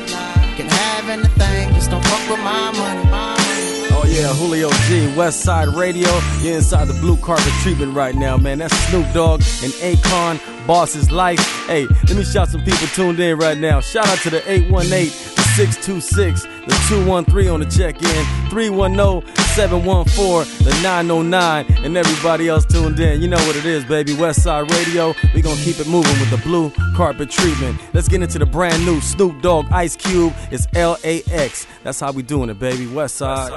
Can 0.55 0.67
have 0.69 1.09
anything, 1.09 1.73
just 1.73 1.91
don't 1.91 2.03
fuck 2.05 2.29
with 2.29 2.39
my 2.39 2.71
money. 2.71 3.45
Oh 3.91 4.05
yeah, 4.07 4.33
Julio 4.33 4.69
G, 4.87 5.13
West 5.15 5.41
Side 5.41 5.67
Radio. 5.67 6.09
You're 6.39 6.55
inside 6.55 6.87
the 6.87 6.93
blue 6.95 7.17
carpet 7.17 7.51
treatment 7.61 7.93
right 7.93 8.15
now, 8.15 8.37
man. 8.37 8.59
That's 8.59 8.75
Snoop 8.87 9.05
Dogg 9.13 9.41
and 9.63 9.73
Akon, 9.83 10.39
Boss's 10.65 11.11
Life. 11.11 11.39
Hey, 11.67 11.87
let 12.07 12.15
me 12.15 12.23
shout 12.23 12.49
some 12.49 12.63
people 12.63 12.87
tuned 12.87 13.19
in 13.19 13.37
right 13.37 13.57
now. 13.57 13.81
Shout 13.81 14.07
out 14.07 14.19
to 14.19 14.29
the 14.29 14.41
818, 14.49 15.09
the 15.35 15.44
626, 15.55 16.43
the 16.43 16.75
213 16.89 17.49
on 17.49 17.61
the 17.61 17.65
check-in, 17.65 18.25
310-714, 18.49 20.65
the 20.65 20.71
909, 20.83 21.65
and 21.85 21.95
everybody 21.95 22.49
else 22.49 22.65
tuned 22.65 22.99
in. 22.99 23.21
You 23.21 23.29
know 23.29 23.37
what 23.47 23.55
it 23.55 23.65
is, 23.65 23.85
baby. 23.85 24.13
West 24.15 24.43
Side 24.43 24.69
Radio. 24.69 25.15
We 25.33 25.41
gonna 25.41 25.55
keep 25.61 25.79
it 25.79 25.87
moving 25.87 26.19
with 26.19 26.29
the 26.29 26.41
blue 26.43 26.73
carpet 26.97 27.31
treatment. 27.31 27.79
Let's 27.93 28.09
get 28.09 28.21
into 28.21 28.37
the 28.37 28.45
brand 28.45 28.85
new 28.85 28.99
Snoop 28.99 29.41
Dogg 29.41 29.71
Ice 29.71 29.95
Cube. 29.95 30.33
It's 30.51 30.67
L-A-X. 30.75 31.67
That's 31.83 32.01
how 32.01 32.11
we 32.11 32.21
doing 32.21 32.49
it, 32.49 32.59
baby. 32.59 32.85
West 32.87 33.15
Side. 33.15 33.49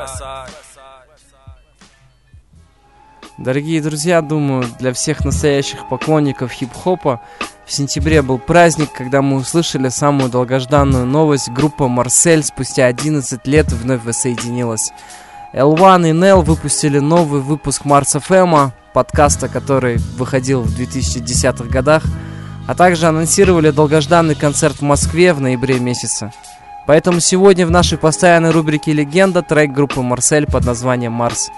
Дорогие 3.38 3.81
друзья, 3.81 4.20
думаю, 4.20 4.64
для 4.81 4.92
всех 4.92 5.24
настоящих 5.24 5.88
поклонников 5.88 6.51
хип-хопа 6.51 7.20
в 7.66 7.72
сентябре 7.72 8.20
был 8.20 8.37
праздник, 8.37 8.90
когда 8.92 9.22
мы 9.22 9.37
услышали 9.37 9.90
самую 9.90 10.29
долгожданную 10.29 11.07
новость. 11.07 11.48
Группа 11.48 11.87
Марсель 11.87 12.42
спустя 12.42 12.87
11 12.87 13.46
лет 13.46 13.70
вновь 13.70 14.03
воссоединилась. 14.03 14.90
L1 15.55 16.11
и 16.11 16.12
Nell 16.12 16.42
выпустили 16.42 16.98
новый 16.98 17.40
выпуск 17.40 17.85
Марс 17.85 18.16
FM, 18.16 18.72
подкаста, 18.92 19.48
который 19.48 19.98
выходил 20.16 20.62
в 20.62 20.77
2010-х 20.77 21.66
годах, 21.66 22.03
а 22.66 22.74
также 22.74 23.07
анонсировали 23.07 23.70
долгожданный 23.70 24.35
концерт 24.35 24.79
в 24.79 24.83
Москве 24.83 25.33
в 25.33 25.40
ноябре 25.40 25.79
месяце. 25.79 26.33
Поэтому 26.88 27.20
сегодня 27.20 27.68
в 27.68 27.70
нашей 27.70 27.98
постоянной 27.98 28.51
рубрике 28.51 28.92
«Легенда» 28.92 29.42
трек 29.42 29.70
группы 29.70 30.01
Марсель 30.01 30.46
под 30.46 30.64
названием 30.64 31.12
«Марс». 31.12 31.51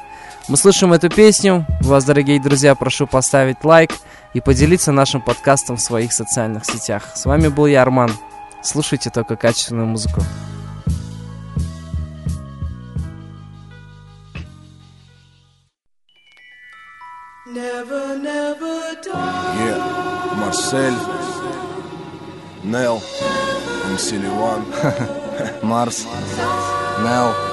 Мы 0.50 0.56
слышим 0.56 0.92
эту 0.92 1.08
песню. 1.08 1.64
Вас, 1.80 2.04
дорогие 2.04 2.40
друзья, 2.40 2.74
прошу 2.74 3.06
поставить 3.06 3.62
лайк 3.62 3.92
и 4.34 4.40
поделиться 4.40 4.90
нашим 4.90 5.22
подкастом 5.22 5.76
в 5.76 5.80
своих 5.80 6.12
социальных 6.12 6.64
сетях. 6.64 7.04
С 7.14 7.24
вами 7.24 7.46
был 7.46 7.66
я, 7.66 7.82
Арман. 7.82 8.10
Слушайте 8.60 9.10
только 9.10 9.36
качественную 9.36 9.86
музыку. 9.86 10.22
Never, 17.46 18.20
never 18.20 18.96
die. 19.04 19.56
Yeah, 19.56 20.34
Marcel, 20.34 20.94
Nel, 22.64 23.00
MC 23.92 24.18
Ливан, 24.18 24.64
Марс, 25.62 26.06
Нел. 27.04 27.49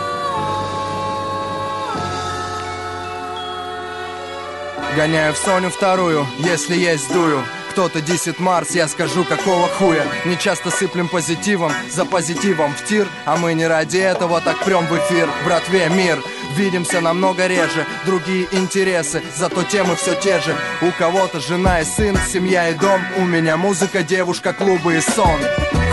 Гоняю 4.98 5.36
в 5.36 5.38
Соню 5.38 5.70
вторую, 5.70 6.26
если 6.40 6.76
есть 6.76 7.14
дую. 7.14 7.44
Кто-то 7.70 8.02
десит 8.02 8.40
Марс, 8.40 8.72
я 8.72 8.88
скажу 8.88 9.24
какого 9.26 9.68
хуя. 9.68 10.04
Не 10.26 10.36
часто 10.36 10.72
сыплем 10.72 11.08
позитивом, 11.08 11.72
за 11.92 12.04
позитивом 12.04 12.74
в 12.74 12.84
тир. 12.84 13.08
А 13.26 13.38
мы 13.38 13.54
не 13.54 13.68
ради 13.68 13.98
этого 13.98 14.42
так 14.42 14.58
прям 14.66 14.88
в 14.88 14.98
эфир. 14.98 15.30
Братве, 15.46 15.88
мир, 15.90 16.20
видимся 16.56 17.00
намного 17.00 17.46
реже. 17.46 17.86
Другие 18.08 18.48
интересы, 18.52 19.22
зато 19.36 19.62
темы 19.62 19.96
все 19.96 20.16
те 20.16 20.40
же. 20.40 20.56
У 20.82 20.90
кого-то 20.98 21.40
жена 21.42 21.82
и 21.82 21.86
сын, 21.86 22.18
семья 22.34 22.70
и 22.70 22.74
дом. 22.74 23.00
У 23.18 23.22
меня 23.26 23.56
музыка, 23.56 24.02
девушка, 24.02 24.52
клубы 24.52 24.98
и 24.98 25.02
сон 25.02 25.40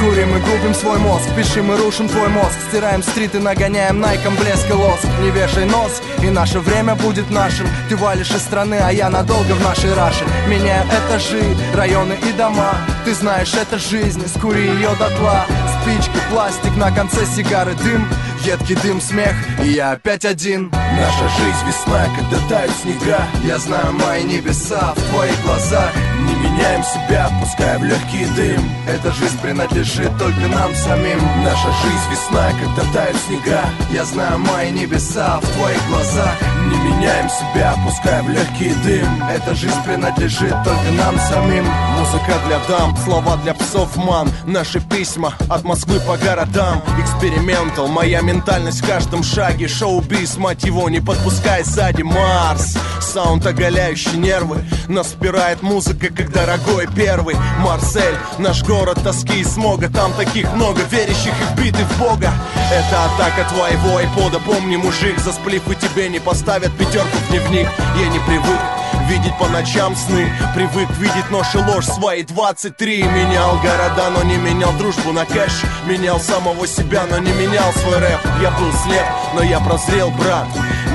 Курим 0.04 0.36
и 0.36 0.40
губим 0.40 0.74
свой 0.74 0.98
мозг, 0.98 1.24
пишем 1.34 1.72
и 1.72 1.76
рушим 1.76 2.08
твой 2.08 2.28
мозг. 2.28 2.52
Стираем 2.68 3.02
стриты, 3.02 3.40
нагоняем 3.40 4.00
найком 4.00 4.36
блеск 4.36 4.68
и 4.68 4.72
лоск. 4.74 5.06
Не 5.22 5.30
вешай 5.30 5.64
нос, 5.64 6.02
и 6.22 6.28
наше 6.28 6.60
время 6.60 6.94
будет 6.94 7.30
нашим. 7.30 7.66
Ты 7.88 7.96
валишь 7.96 8.30
из 8.30 8.42
страны, 8.42 8.78
а 8.82 8.92
я 8.92 9.08
надолго 9.08 9.52
в 9.52 9.62
нашей 9.62 9.94
раше. 9.94 10.26
Меняю 10.46 10.86
этажи, 10.88 11.42
районы 11.74 12.18
и 12.28 12.32
дома. 12.32 12.74
Ты 13.06 13.14
знаешь, 13.14 13.54
это 13.54 13.78
жизнь, 13.78 14.22
скури 14.28 14.66
ее 14.66 14.90
дотла. 14.98 15.46
Спички, 15.80 16.18
пластик, 16.30 16.76
на 16.76 16.90
конце 16.94 17.24
сигары 17.24 17.74
дым. 17.74 18.06
Едкий 18.44 18.76
дым, 18.76 19.00
смех, 19.00 19.34
и 19.62 19.68
я 19.68 19.92
опять 19.92 20.26
один. 20.26 20.70
Наша 20.70 21.28
жизнь 21.38 21.66
весна, 21.66 22.06
когда 22.14 22.48
тают 22.48 22.72
снега. 22.82 23.22
Я 23.42 23.58
знаю 23.58 23.94
мои 23.94 24.22
небеса 24.22 24.92
в 24.94 25.10
твоих 25.10 25.42
глазах 25.44 25.92
Не 26.26 26.34
меняем 26.34 26.82
себя, 26.82 27.28
пуская 27.40 27.78
в 27.78 27.84
легкий 27.84 28.26
дым. 28.36 28.62
Эта 28.88 29.12
жизнь 29.12 29.38
принадлежит 29.40 30.10
только 30.18 30.46
нам 30.48 30.74
самим. 30.74 31.18
Наша 31.42 31.70
жизнь 31.82 32.10
весна, 32.10 32.50
когда 32.60 32.92
тают 32.92 33.16
снега. 33.26 33.64
Я 33.90 34.04
знаю 34.04 34.38
мои 34.38 34.70
небеса 34.70 35.40
в 35.40 35.48
твоих 35.48 35.86
глазах. 35.88 36.36
Не 36.66 36.76
меняем 36.76 37.28
себя, 37.28 37.74
пуская 37.84 38.22
в 38.22 38.28
легкий 38.30 38.72
дым. 38.84 39.24
Эта 39.28 39.54
жизнь 39.54 39.82
принадлежит 39.84 40.54
только 40.64 40.90
нам 40.96 41.18
самим 41.18 41.66
Музыка 42.04 42.34
для 42.46 42.58
дам, 42.68 42.94
слова 43.02 43.36
для 43.38 43.54
псов, 43.54 43.96
ман. 43.96 44.30
Наши 44.44 44.78
письма 44.78 45.32
от 45.48 45.64
Москвы 45.64 46.00
по 46.00 46.18
городам. 46.18 46.82
Экспериментал, 47.00 47.88
моя 47.88 48.20
ментальность 48.20 48.82
в 48.82 48.86
каждом 48.86 49.22
шаге. 49.22 49.68
Шоу-биз, 49.68 50.36
мать 50.36 50.64
его, 50.64 50.90
не 50.90 51.00
подпускай 51.00 51.64
сзади 51.64 52.02
Марс, 52.02 52.76
саунд 53.00 53.46
оголяющий 53.46 54.18
нервы. 54.18 54.62
Нас 54.86 55.08
спирает 55.08 55.62
музыка, 55.62 56.08
как 56.08 56.30
дорогой 56.30 56.88
первый. 56.94 57.36
Марсель, 57.60 58.18
наш 58.36 58.62
город 58.64 58.98
тоски 59.02 59.40
и 59.40 59.44
смога. 59.44 59.88
Там 59.88 60.12
таких 60.12 60.52
много, 60.52 60.82
верящих 60.90 61.32
и 61.32 61.58
вбитых 61.58 61.88
в 61.90 61.98
Бога. 61.98 62.30
Это 62.70 63.04
атака 63.06 63.48
твоего 63.48 63.96
айпода. 63.96 64.40
Помни, 64.40 64.76
мужик, 64.76 65.18
за 65.20 65.32
сплив 65.32 65.62
и 65.70 65.74
тебе 65.74 66.10
не 66.10 66.18
поставят 66.18 66.70
пятерку 66.76 67.16
в 67.16 67.30
дневник. 67.30 67.68
Я 67.98 68.08
не 68.08 68.18
привык 68.18 68.73
Видеть 69.08 69.36
по 69.38 69.48
ночам 69.48 69.94
сны. 69.96 70.32
Привык 70.54 70.88
видеть 70.98 71.30
нож 71.30 71.54
и 71.54 71.58
ложь 71.58 71.86
свои 71.86 72.22
23 72.22 73.02
Менял 73.02 73.56
города, 73.58 74.10
но 74.10 74.22
не 74.22 74.36
менял 74.36 74.72
дружбу 74.78 75.12
на 75.12 75.24
кэш. 75.24 75.52
Менял 75.86 76.18
самого 76.18 76.66
себя, 76.66 77.04
но 77.10 77.18
не 77.18 77.32
менял 77.32 77.72
свой 77.74 77.98
рэп. 77.98 78.20
Я 78.40 78.50
был 78.52 78.72
слеп, 78.84 79.06
но 79.34 79.42
я 79.42 79.60
прозрел, 79.60 80.10
брат 80.10 80.46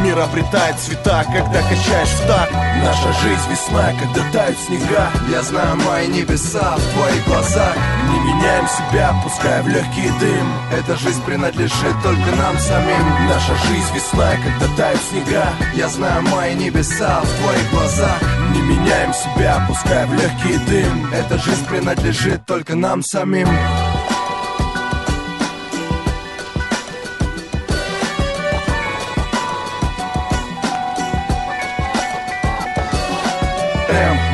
Мир 0.04 0.18
обретает 0.20 0.78
цвета, 0.80 1.24
когда 1.26 1.62
качаешь 1.62 2.10
в 2.10 2.28
так. 2.28 2.50
Наша 2.84 3.12
жизнь 3.22 3.52
весна, 3.52 3.92
когда 4.00 4.32
тают 4.32 4.58
снега. 4.60 5.10
Я 5.30 5.42
знаю 5.44 5.76
мои 5.78 6.08
небеса 6.08 6.78
в 6.78 6.94
твоих 6.94 7.26
глазах. 7.26 7.76
Не 8.10 8.20
меняем 8.20 8.66
себя, 8.68 9.14
пуская 9.24 9.62
в 9.62 9.68
легкий 9.68 10.10
дым. 10.20 10.54
Эта 10.72 10.96
жизнь 10.96 11.22
принадлежит 11.26 11.96
только 12.02 12.36
нам 12.38 12.58
самим. 12.60 13.28
Наша 13.28 13.56
жизнь 13.68 13.94
весна, 13.94 14.32
когда 14.44 14.76
тают 14.78 15.02
снега. 15.10 15.46
Я 15.76 15.90
знаю 15.90 16.22
мои 16.24 16.56
небеса 16.56 17.22
в 17.22 17.44
твоих 17.44 17.72
глазах. 17.72 18.22
Не 18.54 18.62
меняем 18.62 19.14
себя, 19.14 19.66
пуская 19.68 20.08
в 20.08 20.14
легкий 20.14 20.58
дым. 20.70 21.14
Эта 21.14 21.38
жизнь 21.38 21.66
принадлежит 21.66 22.46
только 22.46 22.76
нам 22.76 23.04
самим 23.04 23.48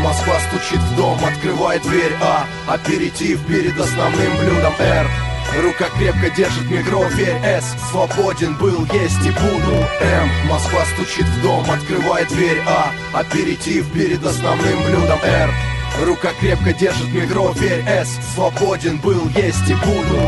Москва 0.06 0.40
стучит 0.40 0.80
в 0.80 0.96
дом, 0.98 1.18
открывает 1.26 1.82
дверь 1.82 2.14
А, 2.22 2.46
аперитив 2.68 3.44
перед 3.48 3.80
основным 3.80 4.38
блюдом 4.38 4.74
Р 4.78 5.08
Рука 5.64 5.86
крепко 5.98 6.30
держит 6.30 6.70
микро, 6.70 7.08
верь 7.10 7.42
С 7.44 7.90
Свободен 7.90 8.56
был, 8.56 8.86
есть 8.94 9.26
и 9.26 9.32
буду 9.32 9.74
М 10.02 10.30
Москва 10.48 10.86
стучит 10.94 11.26
в 11.26 11.42
дом, 11.42 11.66
открывает 11.72 12.28
дверь 12.28 12.62
А 12.68 12.92
Аперитив 13.20 13.92
перед 13.94 14.24
основным 14.24 14.84
блюдом 14.84 15.20
Р 15.24 15.50
Рука 16.04 16.30
крепко 16.40 16.72
держит 16.72 17.12
микро, 17.12 17.52
верь 17.54 17.84
С 17.88 18.36
Свободен 18.36 19.00
был, 19.00 19.28
есть 19.30 19.68
и 19.68 19.74
буду 19.74 20.22